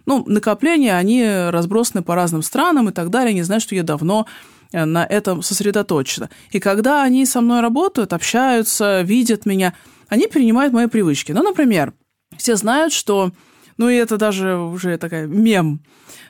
[0.05, 3.31] ну, накопления, они разбросаны по разным странам и так далее.
[3.31, 4.25] Они знают, что я давно
[4.71, 6.29] э, на этом сосредоточена.
[6.51, 9.73] И когда они со мной работают, общаются, видят меня,
[10.09, 11.31] они перенимают мои привычки.
[11.31, 11.93] Ну, например,
[12.37, 13.31] все знают, что,
[13.77, 15.81] ну, и это даже уже такая мем,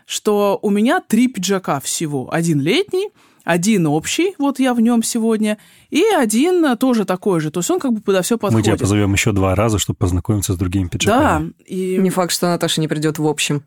[0.06, 2.32] что у меня три пиджака всего.
[2.32, 3.10] Один летний,
[3.44, 5.58] один общий, вот я в нем сегодня,
[5.90, 7.52] и один тоже такой же.
[7.52, 8.68] То есть он как бы подо все подходит.
[8.68, 11.50] Мы тебя позовем еще два раза, чтобы познакомиться с другими пиджаками.
[11.50, 11.64] Да.
[11.66, 11.98] И...
[11.98, 13.64] Не факт, что Наташа не придет в общем.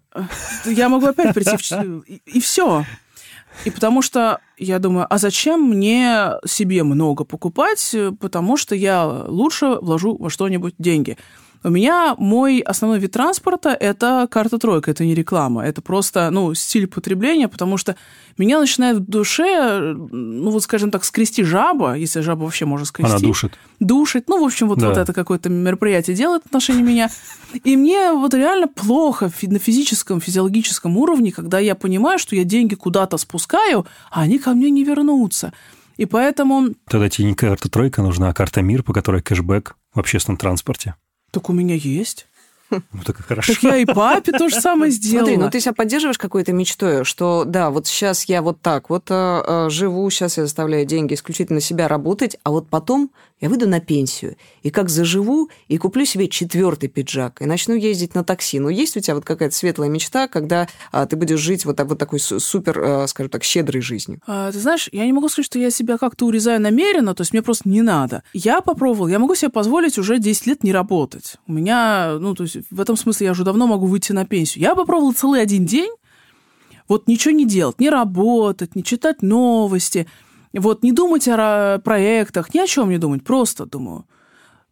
[0.64, 2.00] Я могу опять прийти в...
[2.06, 2.84] И, и все.
[3.64, 9.76] И потому что я думаю, а зачем мне себе много покупать, потому что я лучше
[9.80, 11.16] вложу во что-нибудь деньги.
[11.66, 16.52] У меня мой основной вид транспорта– это карта тройка, это не реклама, это просто, ну,
[16.52, 17.96] стиль потребления, потому что
[18.36, 23.10] меня начинает в душе, ну, вот, скажем так, скрести жаба, если жаба вообще может скрести.
[23.10, 23.58] Она душит.
[23.80, 24.28] Душит.
[24.28, 24.90] Ну, в общем, вот, да.
[24.90, 27.08] вот это какое-то мероприятие делает в отношении меня.
[27.64, 32.74] И мне вот реально плохо на физическом, физиологическом уровне, когда я понимаю, что я деньги
[32.74, 35.54] куда-то спускаю, а они ко мне не вернутся.
[35.96, 36.74] И поэтому...
[36.90, 40.96] Тогда тебе не карта тройка нужна, а карта мир, по которой кэшбэк в общественном транспорте.
[41.34, 42.26] Так у меня есть.
[42.70, 43.52] Ну, так и хорошо.
[43.52, 45.26] Так я и папе то же самое сделала.
[45.26, 49.04] Смотри, ну ты себя поддерживаешь какой-то мечтой, что да, вот сейчас я вот так вот
[49.10, 53.10] э, живу, сейчас я заставляю деньги исключительно себя работать, а вот потом
[53.44, 58.14] я выйду на пенсию, и как заживу, и куплю себе четвертый пиджак, и начну ездить
[58.14, 58.58] на такси.
[58.58, 61.98] Ну, есть у тебя вот какая-то светлая мечта, когда а, ты будешь жить вот, вот
[61.98, 64.20] такой су- супер, э, скажем так, щедрой жизнью?
[64.26, 67.34] А, ты знаешь, я не могу сказать, что я себя как-то урезаю намеренно, то есть
[67.34, 68.22] мне просто не надо.
[68.32, 71.36] Я попробовал, я могу себе позволить уже 10 лет не работать.
[71.46, 74.62] У меня, ну, то есть в этом смысле я уже давно могу выйти на пенсию.
[74.62, 75.90] Я попробовал целый один день,
[76.88, 80.06] вот ничего не делать, не работать, не читать новости,
[80.58, 84.06] вот не думать о проектах, ни о чем не думать, просто думаю.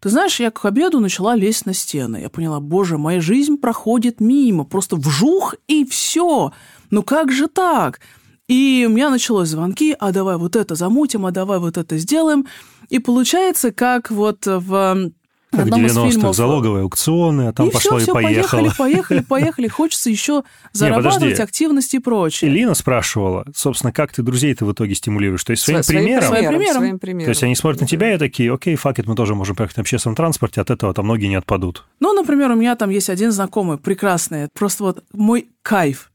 [0.01, 2.17] Ты знаешь, я к обеду начала лезть на стены.
[2.17, 6.53] Я поняла, боже, моя жизнь проходит мимо, просто вжух и все.
[6.91, 8.01] Ну как же так?
[8.49, 12.47] И у меня началось звонки, а давай вот это замутим, а давай вот это сделаем.
[12.89, 15.13] И получается, как вот в
[15.53, 16.37] Как в одном из 90-х фильмов...
[16.37, 18.61] залоговые аукционы, а там и пошло все, и все, поехало.
[18.61, 19.69] поехали, поехали, поехали.
[19.69, 21.43] Хочется еще зарабатывать подожди.
[21.43, 22.51] активности и прочее.
[22.51, 25.45] Элина спрашивала, собственно, как ты друзей-то в итоге стимулируешь?
[25.45, 26.29] То есть своим Своим примером?
[26.29, 26.77] Своим примером.
[26.77, 27.25] Своим примером.
[27.27, 29.83] То есть они смотрят на тебя и такие, окей, факет, мы тоже можем поехать на
[29.83, 31.85] общественном транспорте, от этого там ноги не отпадут.
[32.01, 36.11] Ну, например, у меня там есть один знакомый, прекрасный, просто вот мой кайф.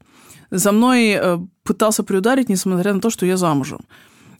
[0.50, 3.80] За мной э, пытался приударить, несмотря на то, что я замужем.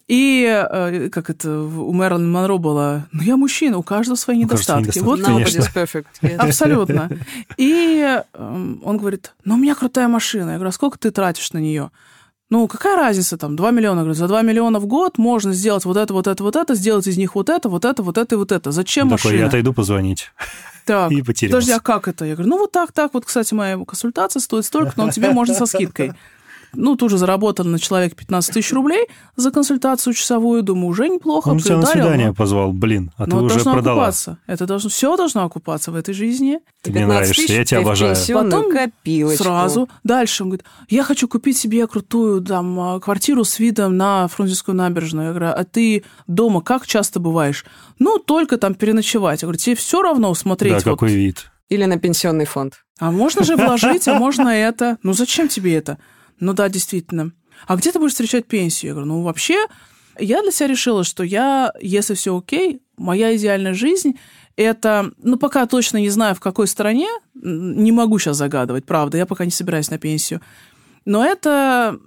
[0.08, 4.48] И, э, как это у Мэрилин Монро было, ну, я мужчина, у каждого свои У
[4.48, 4.98] каждого свои недостатки.
[4.98, 5.64] недостатки, Вот.
[5.64, 6.06] Nobody's perfect.
[6.22, 6.36] yes.
[6.36, 7.10] Абсолютно.
[7.58, 10.50] И эм, он говорит, ну, у меня крутая машина.
[10.50, 11.90] Я говорю, а сколько ты тратишь на нее?
[12.50, 13.98] Ну, какая разница там, 2 миллиона?
[13.98, 16.74] Я говорю, за 2 миллиона в год можно сделать вот это, вот это, вот это,
[16.74, 18.72] сделать из них вот это, вот это, вот это и вот это.
[18.72, 19.40] Зачем Такой, машина?
[19.42, 20.32] я отойду позвонить.
[20.86, 21.56] Так, И потерялся.
[21.56, 22.24] подожди, а как это?
[22.24, 25.54] Я говорю, ну вот так, так, вот, кстати, моя консультация стоит столько, но тебе можно
[25.54, 26.14] со скидкой.
[26.74, 30.62] Ну, тоже заработал на человек 15 тысяч рублей за консультацию часовую.
[30.62, 31.48] Думаю, уже неплохо.
[31.48, 34.02] Он тебя на свидание но- позвал, блин, а ты но уже продала.
[34.02, 34.38] окупаться.
[34.46, 36.60] Это должно, все должно окупаться в этой жизни.
[36.82, 38.16] Ты мне 15 нравишься, тысяч я тебя обожаю.
[38.32, 39.44] Потом копилочку.
[39.44, 39.88] Сразу.
[40.04, 44.74] Дальше он говорит, я хочу купить себе крутую там, а, квартиру с видом на Фрунзенскую
[44.74, 45.28] набережную.
[45.28, 47.64] Я говорю, а ты дома как часто бываешь?
[47.98, 49.42] Ну, только там переночевать.
[49.42, 50.72] Я говорю, тебе все равно смотреть.
[50.72, 51.50] Да, вот какой вид.
[51.68, 52.84] Или на пенсионный фонд.
[52.98, 54.98] А можно же вложить, а можно это.
[55.02, 55.98] Ну зачем тебе это?
[56.40, 57.32] Ну да, действительно.
[57.66, 58.90] А где ты будешь встречать пенсию?
[58.90, 59.66] Я говорю, ну вообще,
[60.18, 64.18] я для себя решила, что я, если все окей, моя идеальная жизнь
[64.56, 69.24] это, ну пока точно не знаю, в какой стране, не могу сейчас загадывать, правда, я
[69.24, 70.40] пока не собираюсь на пенсию,
[71.04, 71.98] но это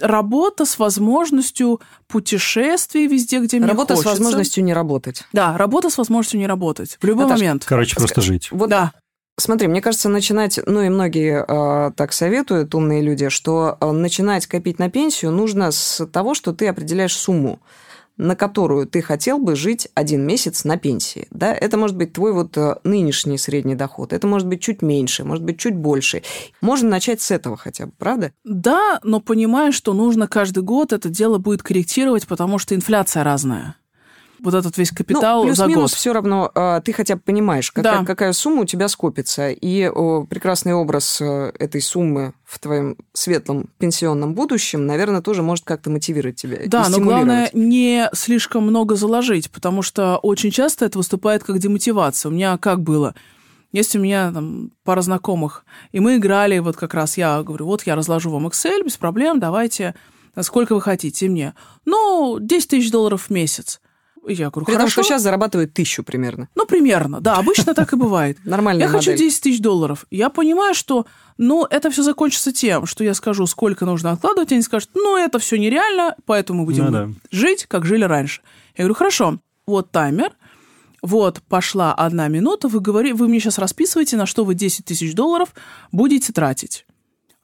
[0.00, 5.24] работа с возможностью путешествий везде, где мне Работа с возможностью не работать.
[5.32, 6.98] Да, работа с возможностью не работать.
[7.00, 7.64] В любой Наташ, момент.
[7.64, 8.48] Короче, просто жить.
[8.52, 8.92] Вот Да.
[9.40, 14.48] Смотри, мне кажется, начинать, ну и многие э, так советуют, умные люди, что э, начинать
[14.48, 17.60] копить на пенсию нужно с того, что ты определяешь сумму,
[18.16, 21.28] на которую ты хотел бы жить один месяц на пенсии.
[21.30, 21.54] Да?
[21.54, 25.44] Это может быть твой вот э, нынешний средний доход, это может быть чуть меньше, может
[25.44, 26.24] быть чуть больше.
[26.60, 28.32] Можно начать с этого хотя бы, правда?
[28.42, 33.76] Да, но понимая, что нужно каждый год это дело будет корректировать, потому что инфляция разная.
[34.40, 35.98] Вот этот весь капитал ну, за плюс-минус год.
[35.98, 38.04] все равно э, ты хотя бы понимаешь, какая, Да.
[38.04, 39.50] какая сумма у тебя скопится.
[39.50, 45.64] И о, прекрасный образ э, этой суммы в твоем светлом пенсионном будущем, наверное, тоже может
[45.64, 46.58] как-то мотивировать тебя.
[46.66, 52.30] Да, но главное не слишком много заложить, потому что очень часто это выступает как демотивация.
[52.30, 53.14] У меня как было?
[53.72, 57.82] Есть у меня там пара знакомых, и мы играли, вот как раз я говорю, вот
[57.86, 59.94] я разложу вам Excel, без проблем, давайте,
[60.40, 61.54] сколько вы хотите мне.
[61.84, 63.80] Ну, 10 тысяч долларов в месяц.
[64.28, 64.92] Я говорю, При том, хорошо.
[64.92, 66.48] что сейчас зарабатывают тысячу примерно.
[66.54, 68.38] Ну, примерно, да, обычно так и бывает.
[68.44, 69.26] Нормальная Я хочу модель.
[69.26, 70.04] 10 тысяч долларов.
[70.10, 71.06] Я понимаю, что,
[71.38, 75.16] ну, это все закончится тем, что я скажу, сколько нужно откладывать, и они скажут, ну,
[75.16, 77.08] это все нереально, поэтому мы будем Ну да.
[77.30, 78.42] жить, как жили раньше.
[78.76, 80.32] Я говорю, хорошо, вот таймер,
[81.02, 85.14] вот пошла одна минута, вы, говори, вы мне сейчас расписываете, на что вы 10 тысяч
[85.14, 85.54] долларов
[85.92, 86.84] будете тратить.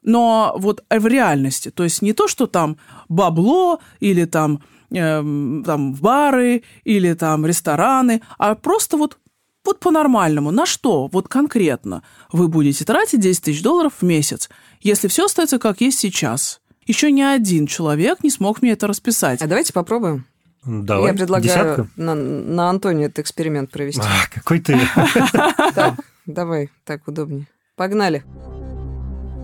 [0.03, 2.77] Но вот в реальности, то есть не то, что там
[3.09, 4.63] бабло или там,
[4.95, 9.19] эм, там бары или там рестораны, а просто вот
[9.65, 10.51] вот по-нормальному.
[10.51, 11.09] На что?
[11.11, 12.03] Вот конкретно
[12.33, 16.61] вы будете тратить 10 тысяч долларов в месяц, если все остается как есть сейчас.
[16.87, 19.41] Еще ни один человек не смог мне это расписать.
[19.41, 20.27] А давайте попробуем.
[20.67, 21.13] Давай.
[21.13, 21.89] Я предлагаю Десятка?
[21.97, 24.01] на, на Антоне этот эксперимент провести.
[24.03, 24.79] А, какой ты.
[25.75, 25.95] Так,
[26.27, 27.47] давай, так удобнее.
[27.77, 28.25] Погнали.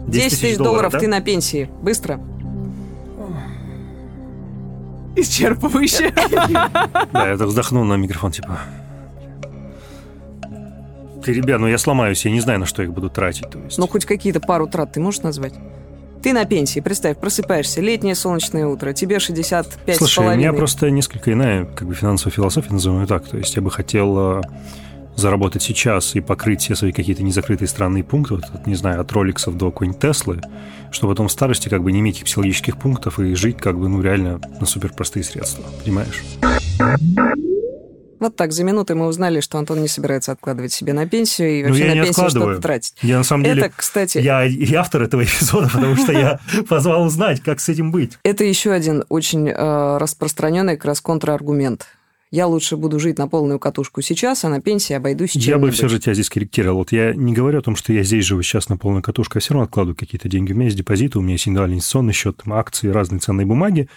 [0.07, 1.71] 10 10 тысяч долларов ты на пенсии.
[1.83, 2.21] Быстро.
[5.17, 6.13] Исчерпывающе.
[7.13, 8.61] Да, я так вздохнул на микрофон, типа.
[11.25, 13.51] Ты, ребят, ну я сломаюсь, я не знаю, на что их буду тратить.
[13.51, 13.79] То есть.
[13.79, 15.55] Ну, хоть какие-то пару трат ты можешь назвать?
[16.23, 20.91] Ты на пенсии, представь, просыпаешься, летнее солнечное утро, тебе 65 с Слушай, у меня просто
[20.91, 23.27] несколько иная как бы финансовая философия, назовем ее так.
[23.27, 24.43] То есть я бы хотел э,
[25.21, 29.57] заработать сейчас и покрыть все свои какие-то незакрытые странные пункты, вот, не знаю, от роликсов
[29.57, 30.41] до какой-нибудь Теслы,
[30.91, 34.03] чтобы потом в старости как бы не иметь психологических пунктов и жить как бы, ну,
[34.03, 36.23] реально на супер простые средства, понимаешь?
[38.21, 41.65] Вот так, за минуты мы узнали, что Антон не собирается откладывать себе на пенсию и
[41.65, 42.95] вообще ну, на пенсию что-то тратить.
[43.01, 43.63] Я на самом деле...
[43.63, 44.19] Это, кстати...
[44.19, 48.19] Я и автор этого эпизода, потому что я позвал узнать, как с этим быть.
[48.23, 51.87] Это еще один очень э, распространенный как раз контраргумент.
[52.31, 55.73] Я лучше буду жить на полную катушку сейчас, а на пенсии обойдусь чем Я бы
[55.73, 56.79] все же тебя здесь корректировал.
[56.79, 59.41] Вот я не говорю о том, что я здесь живу сейчас на полную катушку, я
[59.41, 60.53] все равно откладываю какие-то деньги.
[60.53, 63.89] У меня есть депозиты, у меня есть индивидуальный инвестиционный счет, там, акции, разные ценные бумаги.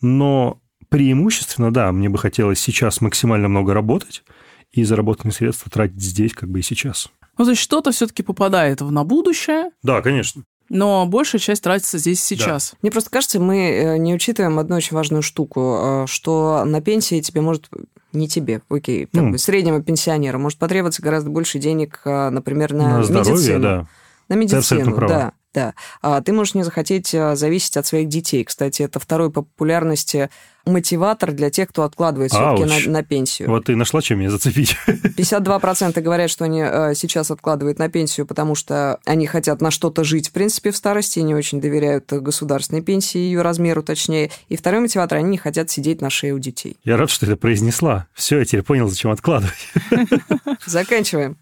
[0.00, 4.24] Но преимущественно, да, мне бы хотелось сейчас максимально много работать,
[4.72, 7.08] и заработанные средства тратить здесь как бы и сейчас.
[7.38, 9.70] Ну, то есть что-то все-таки попадает в на будущее.
[9.82, 10.42] Да, конечно.
[10.68, 12.72] Но большая часть тратится здесь сейчас.
[12.72, 12.78] Да.
[12.82, 17.20] Мне просто кажется, мы э, не учитываем одну очень важную штуку, э, что на пенсии
[17.20, 17.68] тебе может
[18.12, 23.02] не тебе, окей, ну, среднего пенсионера может потребоваться гораздо больше денег, э, например, на, на
[23.04, 23.62] здоровье, медицину.
[23.62, 23.86] Да.
[24.28, 25.74] На медицину, да да.
[26.02, 28.44] А ты можешь не захотеть а, зависеть от своих детей.
[28.44, 30.28] Кстати, это второй по популярности
[30.66, 33.48] мотиватор для тех, кто откладывает все-таки на, на пенсию.
[33.48, 34.76] Вот ты нашла, чем меня зацепить.
[34.86, 40.04] 52% говорят, что они а, сейчас откладывают на пенсию, потому что они хотят на что-то
[40.04, 44.30] жить, в принципе, в старости, и не очень доверяют государственной пенсии, ее размеру точнее.
[44.50, 46.76] И второй мотиватор, они не хотят сидеть на шее у детей.
[46.84, 48.08] Я рад, что ты это произнесла.
[48.12, 49.54] Все, я теперь понял, зачем откладывать.
[50.66, 51.38] Заканчиваем.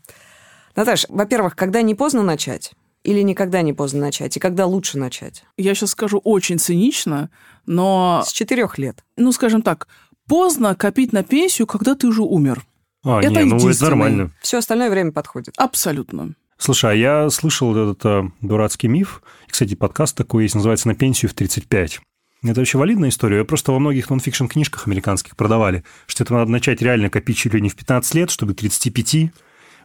[0.76, 2.74] Наташа, во-первых, когда не поздно начать?
[3.04, 4.36] Или никогда не поздно начать?
[4.36, 5.44] И когда лучше начать?
[5.58, 7.30] Я сейчас скажу очень цинично,
[7.66, 8.22] но...
[8.26, 9.04] С четырех лет.
[9.16, 9.88] Ну, скажем так,
[10.26, 12.64] поздно копить на пенсию, когда ты уже умер.
[13.04, 14.32] А, это не, ну это нормально.
[14.40, 15.52] Все остальное время подходит.
[15.58, 16.34] Абсолютно.
[16.56, 19.22] Слушай, а я слышал этот а, дурацкий миф.
[19.46, 22.00] Кстати, подкаст такой есть, называется «На пенсию в 35».
[22.44, 23.38] Это вообще валидная история.
[23.38, 27.52] Я просто во многих нонфикшн книжках американских продавали, что это надо начать реально копить чуть
[27.52, 29.30] ли не в 15 лет, чтобы 35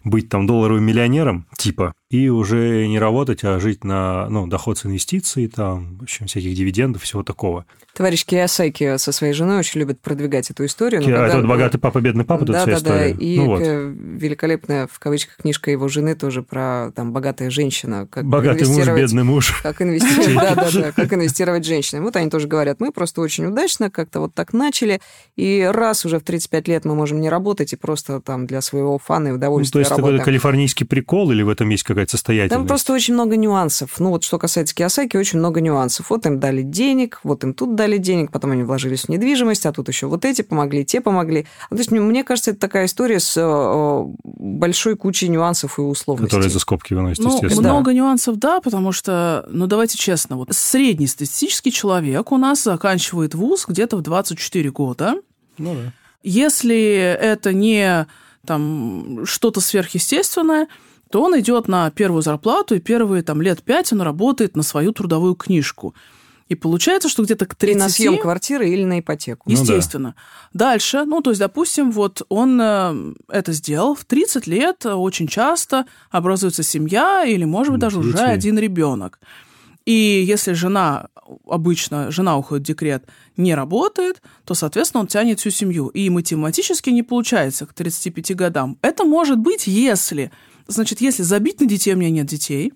[0.06, 4.86] быть там долларовым миллионером, типа, и уже не работать, а жить на ну, доход с
[4.86, 7.66] инвестиций, там, в общем, всяких дивидендов, всего такого.
[7.94, 11.02] Товарищ Киосаки со своей женой очень любит продвигать эту историю.
[11.02, 11.12] Ки...
[11.12, 11.28] Когда...
[11.28, 13.14] Это «Богатый папа, бедный папа», да, да, история.
[13.14, 13.60] Да, и ну, вот.
[13.60, 18.08] великолепная, в кавычках, книжка его жены тоже про там богатая женщина.
[18.10, 19.60] Как Богатый муж, бедный муж.
[19.62, 22.06] Как инвестировать, да, да, да, как инвестировать женщинам.
[22.06, 25.00] Вот они тоже говорят, мы просто очень удачно как-то вот так начали,
[25.36, 28.98] и раз уже в 35 лет мы можем не работать и просто там для своего
[28.98, 30.18] фана и удовольствия ну, то есть работаем.
[30.18, 32.54] такой калифорнийский прикол или в этом есть какая-то состоятельность?
[32.54, 34.00] Там просто очень много нюансов.
[34.00, 36.10] Ну вот что касается Киосаки, очень много нюансов.
[36.10, 39.72] Вот им дали денег, вот им тут дали денег, потом они вложились в недвижимость, а
[39.72, 41.46] тут еще вот эти помогли, те помогли.
[41.70, 46.30] Ну, то есть мне кажется, это такая история с э, большой кучей нюансов и условностей.
[46.30, 47.70] Которые за скобки выносят, ну, естественно.
[47.70, 47.98] Много да.
[47.98, 53.98] нюансов, да, потому что, ну давайте честно, вот среднестатистический человек у нас заканчивает вуз где-то
[53.98, 55.16] в 24 года.
[55.58, 55.94] Ну да.
[56.22, 58.06] Если это не
[58.46, 60.68] там что-то сверхъестественное,
[61.12, 64.92] то он идет на первую зарплату, и первые там лет пять он работает на свою
[64.92, 65.96] трудовую книжку.
[66.50, 67.76] И получается, что где-то к 30...
[67.76, 69.50] И на съем квартиры или на ипотеку.
[69.50, 70.10] Естественно.
[70.10, 70.14] Ну,
[70.54, 70.66] да.
[70.72, 75.86] Дальше, ну, то есть, допустим, вот он э, это сделал в 30 лет, очень часто
[76.10, 79.20] образуется семья или, может быть, даже уже один ребенок.
[79.86, 81.10] И если жена,
[81.48, 83.06] обычно жена уходит в декрет,
[83.38, 85.88] не работает, то, соответственно, он тянет всю семью.
[85.90, 88.78] И математически не получается к 35 годам.
[88.82, 90.32] Это может быть, если
[90.70, 92.74] Значит, если забить на детей, у меня нет детей,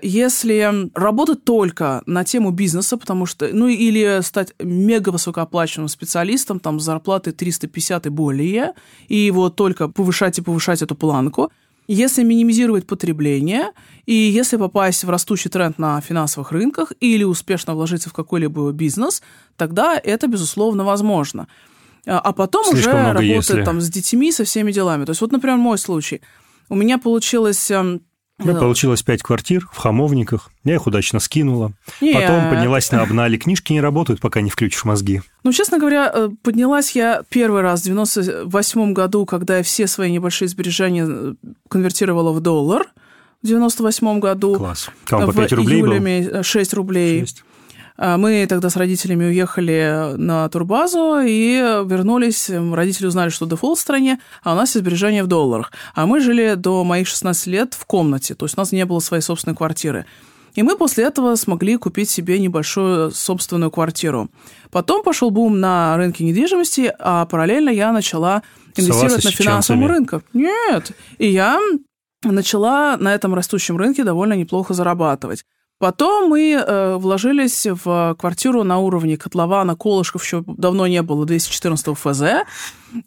[0.00, 6.78] если работать только на тему бизнеса, потому что, ну или стать мега высокооплачиваемым специалистом, там,
[6.78, 8.74] с зарплатой 350 и более,
[9.08, 11.50] и вот только повышать и повышать эту планку,
[11.88, 13.72] если минимизировать потребление,
[14.06, 19.22] и если попасть в растущий тренд на финансовых рынках или успешно вложиться в какой-либо бизнес,
[19.56, 21.48] тогда это, безусловно, возможно.
[22.06, 23.64] А потом Слишком уже работать если.
[23.64, 25.04] там с детьми, со всеми делами.
[25.04, 26.20] То есть вот, например, мой случай–
[26.68, 27.70] у меня получилось...
[27.70, 28.02] Эм,
[28.40, 30.50] у меня получилось пять квартир в Хамовниках.
[30.64, 31.72] Я их удачно скинула.
[32.00, 32.20] Нет.
[32.20, 33.36] Потом поднялась на обнали.
[33.36, 35.22] Книжки не работают, пока не включишь мозги.
[35.44, 40.10] Ну, честно говоря, э, поднялась я первый раз в 98 году, когда я все свои
[40.10, 41.34] небольшие сбережения э,
[41.68, 42.86] конвертировала в доллар.
[43.40, 44.56] В 98 году.
[44.56, 44.90] Класс.
[45.06, 46.42] Там по 5 рублей был?
[46.42, 47.20] 6 рублей.
[47.20, 47.44] 6.
[47.96, 52.50] А, мы тогда с родителями уехали на турбазу и вернулись.
[52.50, 55.72] Родители узнали, что дефолт в стране, а у нас сбережения в долларах.
[55.94, 58.98] А мы жили до моих 16 лет в комнате, то есть у нас не было
[58.98, 60.06] своей собственной квартиры.
[60.54, 64.28] И мы после этого смогли купить себе небольшую собственную квартиру.
[64.70, 68.42] Потом пошел бум на рынке недвижимости, а параллельно я начала
[68.76, 70.20] инвестировать на финансовом рынке.
[70.32, 70.92] Нет.
[71.18, 71.60] И я
[72.22, 75.44] начала на этом растущем рынке довольно неплохо зарабатывать.
[75.84, 81.98] Потом мы э, вложились в квартиру на уровне котлована, колышков еще давно не было, 214
[81.98, 82.22] ФЗ.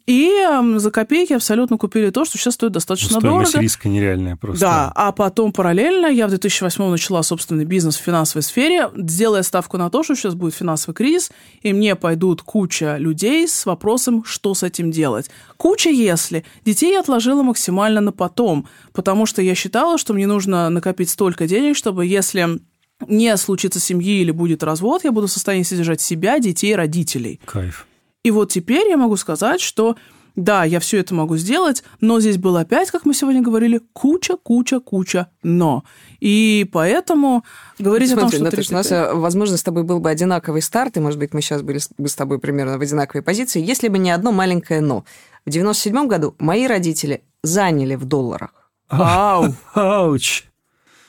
[0.06, 0.30] И
[0.76, 3.62] за копейки абсолютно купили то, что сейчас стоит достаточно Стоимость дорого.
[3.62, 4.60] риска нереальная просто.
[4.60, 9.76] Да, а потом параллельно я в 2008 начала собственный бизнес в финансовой сфере, делая ставку
[9.78, 11.30] на то, что сейчас будет финансовый кризис,
[11.62, 15.30] и мне пойдут куча людей с вопросом, что с этим делать.
[15.56, 16.44] Куча если.
[16.64, 21.46] Детей я отложила максимально на потом, потому что я считала, что мне нужно накопить столько
[21.46, 22.60] денег, чтобы если
[23.06, 27.40] не случится семьи или будет развод, я буду в состоянии содержать себя, детей, родителей.
[27.44, 27.86] Кайф.
[28.22, 29.96] И вот теперь я могу сказать, что
[30.38, 34.36] да, я все это могу сделать, но здесь было опять, как мы сегодня говорили, куча,
[34.36, 35.82] куча, куча но.
[36.20, 37.44] И поэтому
[37.80, 38.44] говорить Смотри, о том, что...
[38.44, 41.40] Наташа, у нас, э, возможно, с тобой был бы одинаковый старт, и, может быть, мы
[41.42, 45.04] сейчас были бы с тобой примерно в одинаковой позиции, если бы не одно маленькое «но».
[45.44, 48.50] В 97 году мои родители заняли в долларах.
[48.88, 50.44] Ау, Ауч.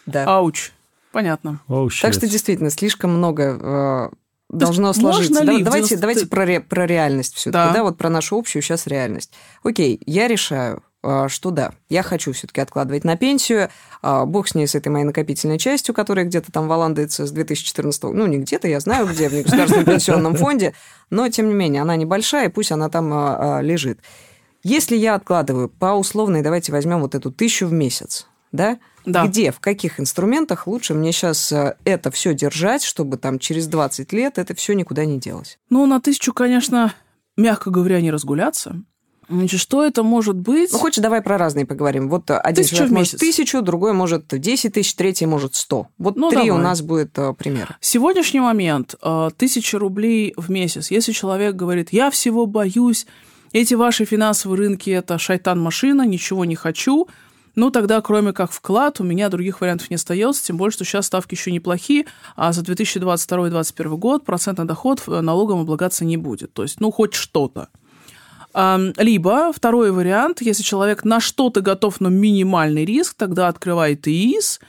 [0.07, 0.25] Да.
[0.25, 0.71] ауч.
[1.11, 1.61] Понятно.
[1.67, 4.15] Oh, Так что действительно слишком много э,
[4.49, 5.33] должно есть сложиться.
[5.33, 7.73] Да- давайте, 90 давайте про, ре- про реальность все-таки, Да.
[7.73, 7.83] да.
[7.83, 9.31] вот про нашу общую сейчас реальность.
[9.63, 13.69] Окей, я решаю, э, что да, я хочу все-таки откладывать на пенсию.
[14.01, 18.03] А, Бог с ней, с этой моей накопительной частью, которая где-то там валандается с 2014
[18.03, 20.73] ну, не где-то, я знаю, где, в Государственном пенсионном фонде,
[21.09, 23.99] но, тем не менее, она небольшая, пусть она там а, а, лежит.
[24.63, 28.77] Если я откладываю по условной, давайте возьмем вот эту тысячу в месяц, да?
[29.05, 29.25] Да.
[29.25, 31.51] Где, в каких инструментах лучше мне сейчас
[31.83, 35.57] это все держать, чтобы там через 20 лет это все никуда не делось?
[35.69, 36.93] Ну, на тысячу, конечно,
[37.37, 38.75] мягко говоря, не разгуляться.
[39.29, 40.71] Значит, что это может быть?
[40.71, 42.09] Ну, хочешь, давай про разные поговорим.
[42.09, 45.87] Вот один Тысячу человек может тысячу, другой может 10 тысяч, третий может 100.
[45.99, 46.63] Вот Ну, три у давай.
[46.63, 47.77] нас будет э, примера.
[47.79, 50.89] Сегодняшний момент э, тысяча рублей в месяц.
[50.89, 53.05] Если человек говорит, я всего боюсь,
[53.51, 57.07] эти ваши финансовые рынки это шайтан-машина, ничего не хочу,
[57.59, 61.07] ну тогда, кроме как вклад, у меня других вариантов не остается, тем более, что сейчас
[61.07, 66.53] ставки еще неплохие, а за 2022-2021 год процентный доход э, налогом облагаться не будет.
[66.53, 67.67] То есть, ну, хоть что-то.
[68.97, 74.59] Либо второй вариант, если человек на что-то готов, но минимальный риск, тогда открывает ИИС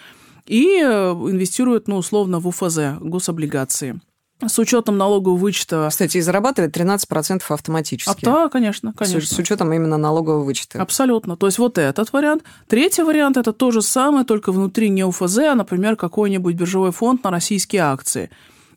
[0.47, 4.01] и э, инвестирует, ну, условно, в УФЗ, гособлигации.
[4.47, 5.89] С учетом налогового вычета.
[5.91, 8.25] Кстати, и зарабатывает 13% А, автоматически.
[8.25, 9.37] да, конечно, С- конечно.
[9.37, 10.81] С, учетом именно налогового вычета.
[10.81, 11.37] Абсолютно.
[11.37, 12.43] То есть вот этот вариант.
[12.69, 17.25] Третий вариант– это то же самое, только внутри не УФЗ, а, например, какой-нибудь биржевой фонд
[17.25, 18.31] на российские акции.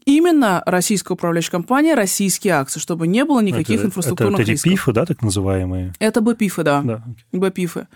[0.06, 4.72] Именно российская управляющая компания, российские акции, чтобы не было никаких это, инфраструктурных это, эти рисков.
[4.72, 5.94] пифы, да, так называемые?
[6.00, 6.82] Это БПИФы, да.
[6.82, 7.04] Да.
[7.32, 7.88] БПИФы.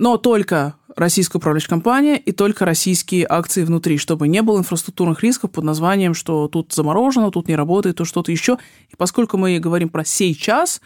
[0.00, 5.52] Но только российская управляющая компания и только российские акции внутри, чтобы не было инфраструктурных рисков
[5.52, 8.56] под названием, что тут заморожено, тут не работает, тут что-то еще.
[8.88, 10.80] И поскольку мы говорим про сейчас,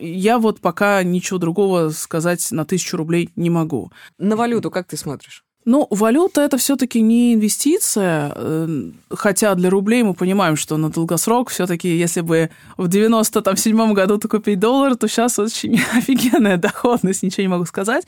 [0.00, 3.92] я вот пока ничего другого сказать на тысячу рублей не могу.
[4.18, 5.44] На валюту как ты смотришь?
[5.64, 11.48] Ну, валюта это все-таки не инвестиция, э, хотя для рублей мы понимаем, что на долгосрок
[11.48, 17.42] все-таки, если бы в 97 году ты купить доллар, то сейчас очень офигенная доходность, ничего
[17.42, 18.04] не могу сказать.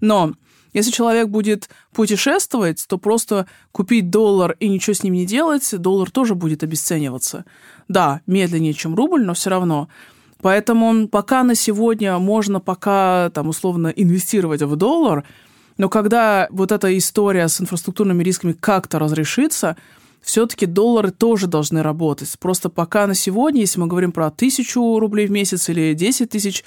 [0.00, 0.34] Но
[0.72, 6.12] если человек будет путешествовать, то просто купить доллар и ничего с ним не делать, доллар
[6.12, 7.44] тоже будет обесцениваться.
[7.88, 9.88] Да, медленнее, чем рубль, но все равно.
[10.42, 15.24] Поэтому пока на сегодня можно пока там условно инвестировать в доллар,
[15.80, 19.78] но когда вот эта история с инфраструктурными рисками как-то разрешится,
[20.20, 22.28] все-таки доллары тоже должны работать.
[22.38, 26.64] Просто пока на сегодня, если мы говорим про тысячу рублей в месяц или 10 тысяч,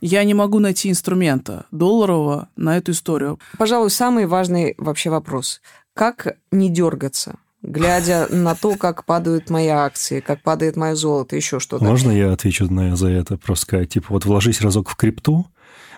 [0.00, 3.40] я не могу найти инструмента долларового на эту историю.
[3.58, 5.60] Пожалуй, самый важный вообще вопрос.
[5.92, 7.40] Как не дергаться?
[7.62, 11.84] Глядя на то, как падают мои акции, как падает мое золото, еще что-то.
[11.84, 13.36] Можно я отвечу на, за это?
[13.38, 15.48] Просто сказать, типа, вот вложись разок в крипту,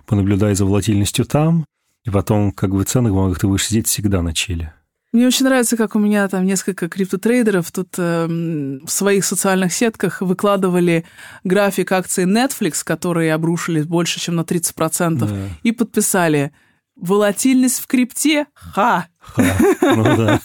[0.06, 1.66] понаблюдай за волатильностью там,
[2.04, 4.72] и потом, как бы, в ценных бумагах ты будешь сидеть всегда на чиле.
[5.12, 10.20] Мне очень нравится, как у меня там несколько криптотрейдеров тут эм, в своих социальных сетках
[10.20, 11.04] выкладывали
[11.44, 15.28] график акций Netflix, которые обрушились больше, чем на 30%, Да.
[15.62, 16.52] и подписали
[16.96, 18.46] «Волатильность в крипте?
[18.54, 19.06] Ха!»
[19.36, 20.40] Ну да.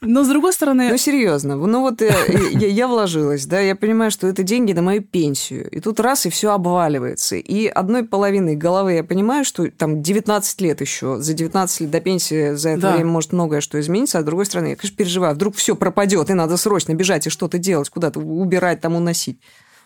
[0.00, 2.12] Но, с другой стороны, Ну, серьезно, ну вот э,
[2.52, 6.30] я, вложилась, да, я понимаю, что это деньги на мою пенсию, и тут раз, и
[6.30, 7.36] все обваливается.
[7.36, 12.00] И одной половиной головы я понимаю, что там 19 лет еще, за 19 лет до
[12.00, 15.34] пенсии за это время может многое что измениться, а с другой стороны, я, конечно, переживаю,
[15.36, 19.38] вдруг все пропадет, и надо срочно бежать и что-то делать, куда-то убирать, там уносить.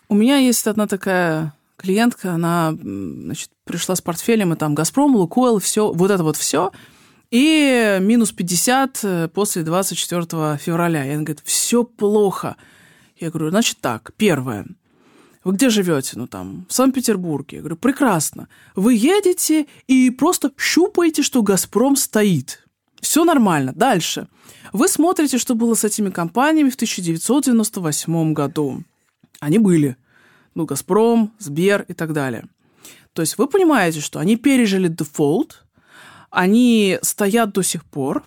[0.08, 5.58] У меня есть одна такая клиентка, она значит, пришла с портфелем, и там «Газпром», «Лукойл»,
[5.58, 6.72] все, вот это вот все,
[7.30, 11.04] и минус 50 э, после 24 февраля.
[11.04, 12.56] И она говорит, все плохо.
[13.16, 14.66] Я говорю, значит так, первое,
[15.46, 16.12] вы где живете?
[16.14, 17.58] Ну, там, в Санкт-Петербурге.
[17.58, 18.48] Я говорю, прекрасно.
[18.74, 22.66] Вы едете и просто щупаете, что «Газпром» стоит.
[23.00, 23.72] Все нормально.
[23.72, 24.28] Дальше.
[24.72, 28.82] Вы смотрите, что было с этими компаниями в 1998 году.
[29.38, 29.96] Они были.
[30.54, 32.48] ну, «Газпром», «Сбер» и так далее.
[33.12, 35.65] То есть вы понимаете, что они пережили дефолт,
[36.36, 38.22] они стоят до сих пор,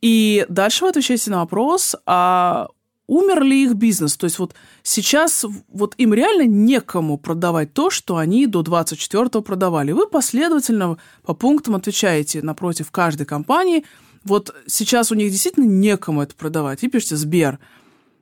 [0.00, 2.68] и дальше вы отвечаете на вопрос, а
[3.08, 4.16] умер ли их бизнес?
[4.16, 4.54] То есть вот
[4.84, 9.90] сейчас вот им реально некому продавать то, что они до 24-го продавали.
[9.90, 13.84] Вы последовательно по пунктам отвечаете напротив каждой компании.
[14.22, 16.84] Вот сейчас у них действительно некому это продавать.
[16.84, 17.58] И пишете «Сбер».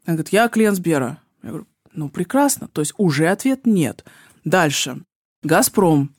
[0.06, 1.18] Он говорит, я клиент Сбера.
[1.42, 2.68] Я говорю, ну, прекрасно.
[2.68, 4.02] То есть уже ответ нет.
[4.44, 5.02] Дальше.
[5.42, 6.10] «Газпром».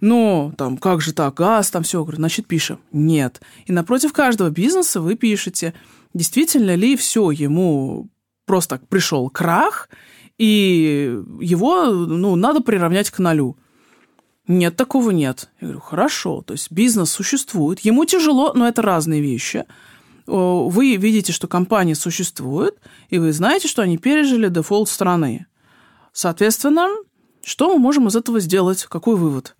[0.00, 2.02] Ну, там, как же так, газ, там все.
[2.02, 2.80] Говорю, значит, пишем.
[2.92, 3.40] Нет.
[3.66, 5.74] И напротив каждого бизнеса вы пишете–
[6.16, 8.08] действительно ли все ему
[8.46, 9.88] просто пришел крах,
[10.38, 13.56] и его ну, надо приравнять к нулю.
[14.48, 15.50] Нет, такого нет.
[15.60, 19.64] Я говорю, хорошо, то есть бизнес существует, ему тяжело, но это разные вещи.
[20.26, 22.76] Вы видите, что компания существует,
[23.10, 25.46] и вы знаете, что они пережили дефолт страны.
[26.12, 26.88] Соответственно,
[27.44, 28.84] что мы можем из этого сделать?
[28.84, 29.56] Какой вывод?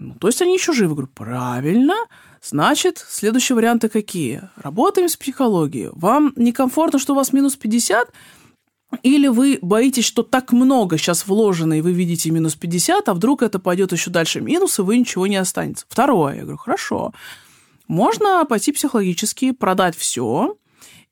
[0.00, 0.90] Ну, то есть они еще живы.
[0.90, 1.94] Я говорю, правильно,
[2.42, 4.48] Значит, следующие варианты какие?
[4.56, 5.90] Работаем с психологией.
[5.92, 8.10] Вам некомфортно, что у вас минус 50,
[9.02, 13.42] или вы боитесь, что так много сейчас вложено, и вы видите минус 50, а вдруг
[13.42, 15.84] это пойдет еще дальше минус, и вы ничего не останется.
[15.88, 16.36] Второе.
[16.36, 17.12] Я говорю, хорошо.
[17.88, 20.56] Можно пойти психологически, продать все,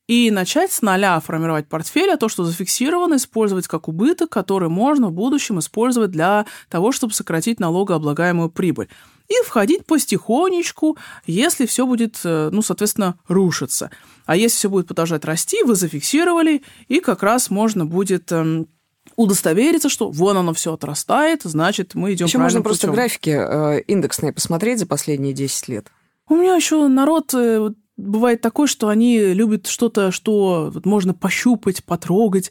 [0.09, 5.09] и начать с нуля формировать портфель, а то, что зафиксировано, использовать как убыток, который можно
[5.09, 8.89] в будущем использовать для того, чтобы сократить налогооблагаемую прибыль
[9.29, 10.97] и входить потихонечку,
[11.27, 13.91] если все будет, э, ну, соответственно, рушиться.
[14.25, 18.69] А если все будет продолжать расти, вы зафиксировали, и как раз можно будет эм,
[19.17, 24.33] удостовериться, что вон оно все отрастает, значит, мы идем Еще можно просто графики э, индексные
[24.33, 25.89] посмотреть за последние 10 лет.
[26.27, 32.51] У меня еще народ э, бывает такой, что они любят что-то, что можно пощупать, потрогать.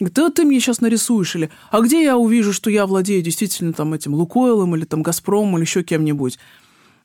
[0.00, 3.94] Да ты мне сейчас нарисуешь, или а где я увижу, что я владею действительно там
[3.94, 6.38] этим Лукойлом или там Газпромом или еще кем-нибудь?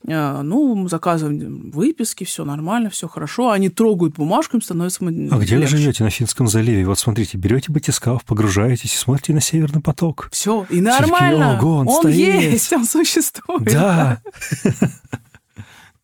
[0.07, 3.51] А, ну, заказываем выписки, все нормально, все хорошо.
[3.51, 6.85] Они трогают бумажку, им становится А где вы живете на Финском заливе?
[6.85, 10.29] Вот смотрите, берете батискаф, погружаетесь и смотрите на Северный поток.
[10.31, 11.59] Все, и нормально.
[11.59, 12.15] Ого, он, он стоит.
[12.15, 13.63] есть, он существует.
[13.63, 14.21] Да.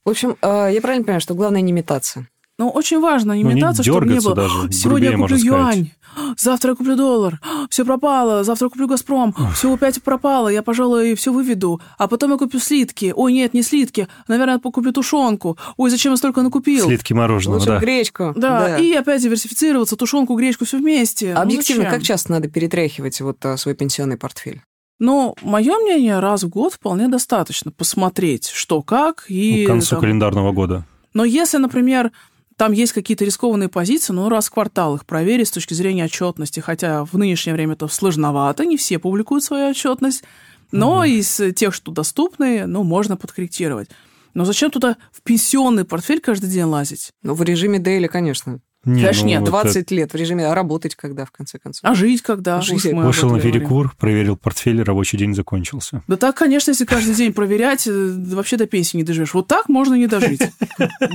[0.08, 2.28] В общем, а, я правильно понимаю, что главное не метаться?
[2.58, 4.36] Ну, очень важно не ну, метаться, не чтобы не было.
[4.36, 5.92] Даже, Сегодня я куплю юань,
[6.38, 11.14] завтра я куплю доллар, все пропало, завтра я куплю Газпром, все опять пропало, я, пожалуй,
[11.16, 13.12] все выведу, а потом я куплю слитки.
[13.14, 15.58] Ой, нет, не слитки, наверное, я куплю тушенку.
[15.76, 16.86] Ой, зачем я столько накупил?
[16.86, 17.80] Слитки мороженого, Лучше да.
[17.80, 18.32] гречку.
[18.34, 21.34] Да, да, и опять диверсифицироваться, тушенку, гречку, все вместе.
[21.34, 24.62] А объективно, ну, как часто надо перетряхивать вот а, свой пенсионный портфель?
[25.00, 29.26] Ну, мое мнение, раз в год вполне достаточно посмотреть, что как.
[29.28, 30.02] И, ну, к концу там...
[30.02, 30.86] календарного года.
[31.14, 32.12] Но если, например,
[32.56, 36.60] там есть какие-то рискованные позиции, ну, раз в квартал их проверить с точки зрения отчетности,
[36.60, 40.24] хотя в нынешнее время это сложновато, не все публикуют свою отчетность,
[40.72, 41.04] но угу.
[41.04, 43.90] из тех, что доступны, ну, можно подкорректировать.
[44.34, 47.12] Но зачем туда в пенсионный портфель каждый день лазить?
[47.24, 48.60] Ну, в режиме дейли, конечно.
[48.88, 49.44] Не, Конечно, ну, нет.
[49.44, 51.82] 20 вот лет в режиме, а работать когда, в конце концов?
[51.84, 52.62] А жить когда?
[52.62, 52.86] Жить.
[52.86, 56.04] Вышел на перекур, проверил портфель, рабочий день закончился.
[56.08, 59.34] Да так, конечно, если каждый день проверять, э, вообще до пенсии не доживешь.
[59.34, 60.42] Вот так можно не дожить.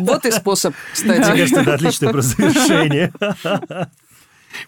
[0.00, 1.18] Вот и способ, кстати.
[1.18, 3.12] Мне кажется, это отличное просто завершение.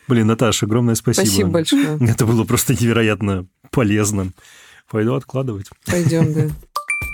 [0.09, 1.27] Блин, Наташа, огромное спасибо.
[1.27, 1.99] Спасибо большое.
[2.09, 4.31] Это было просто невероятно полезно.
[4.91, 5.67] Пойду откладывать.
[5.85, 6.49] Пойдем, да.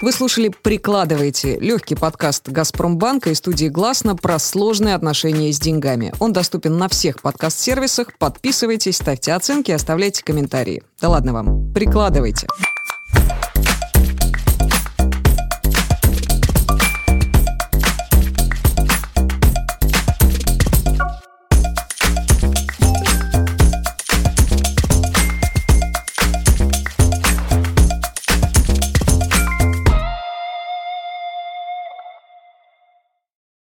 [0.01, 6.15] Вы слушали «Прикладывайте»– легкий подкаст «Газпромбанка» и студии «Гласно» про сложные отношения с деньгами.
[6.21, 8.17] Он доступен на всех подкаст-сервисах.
[8.19, 10.83] Подписывайтесь, ставьте оценки, оставляйте комментарии.
[11.03, 12.47] Да ладно вам, прикладывайте.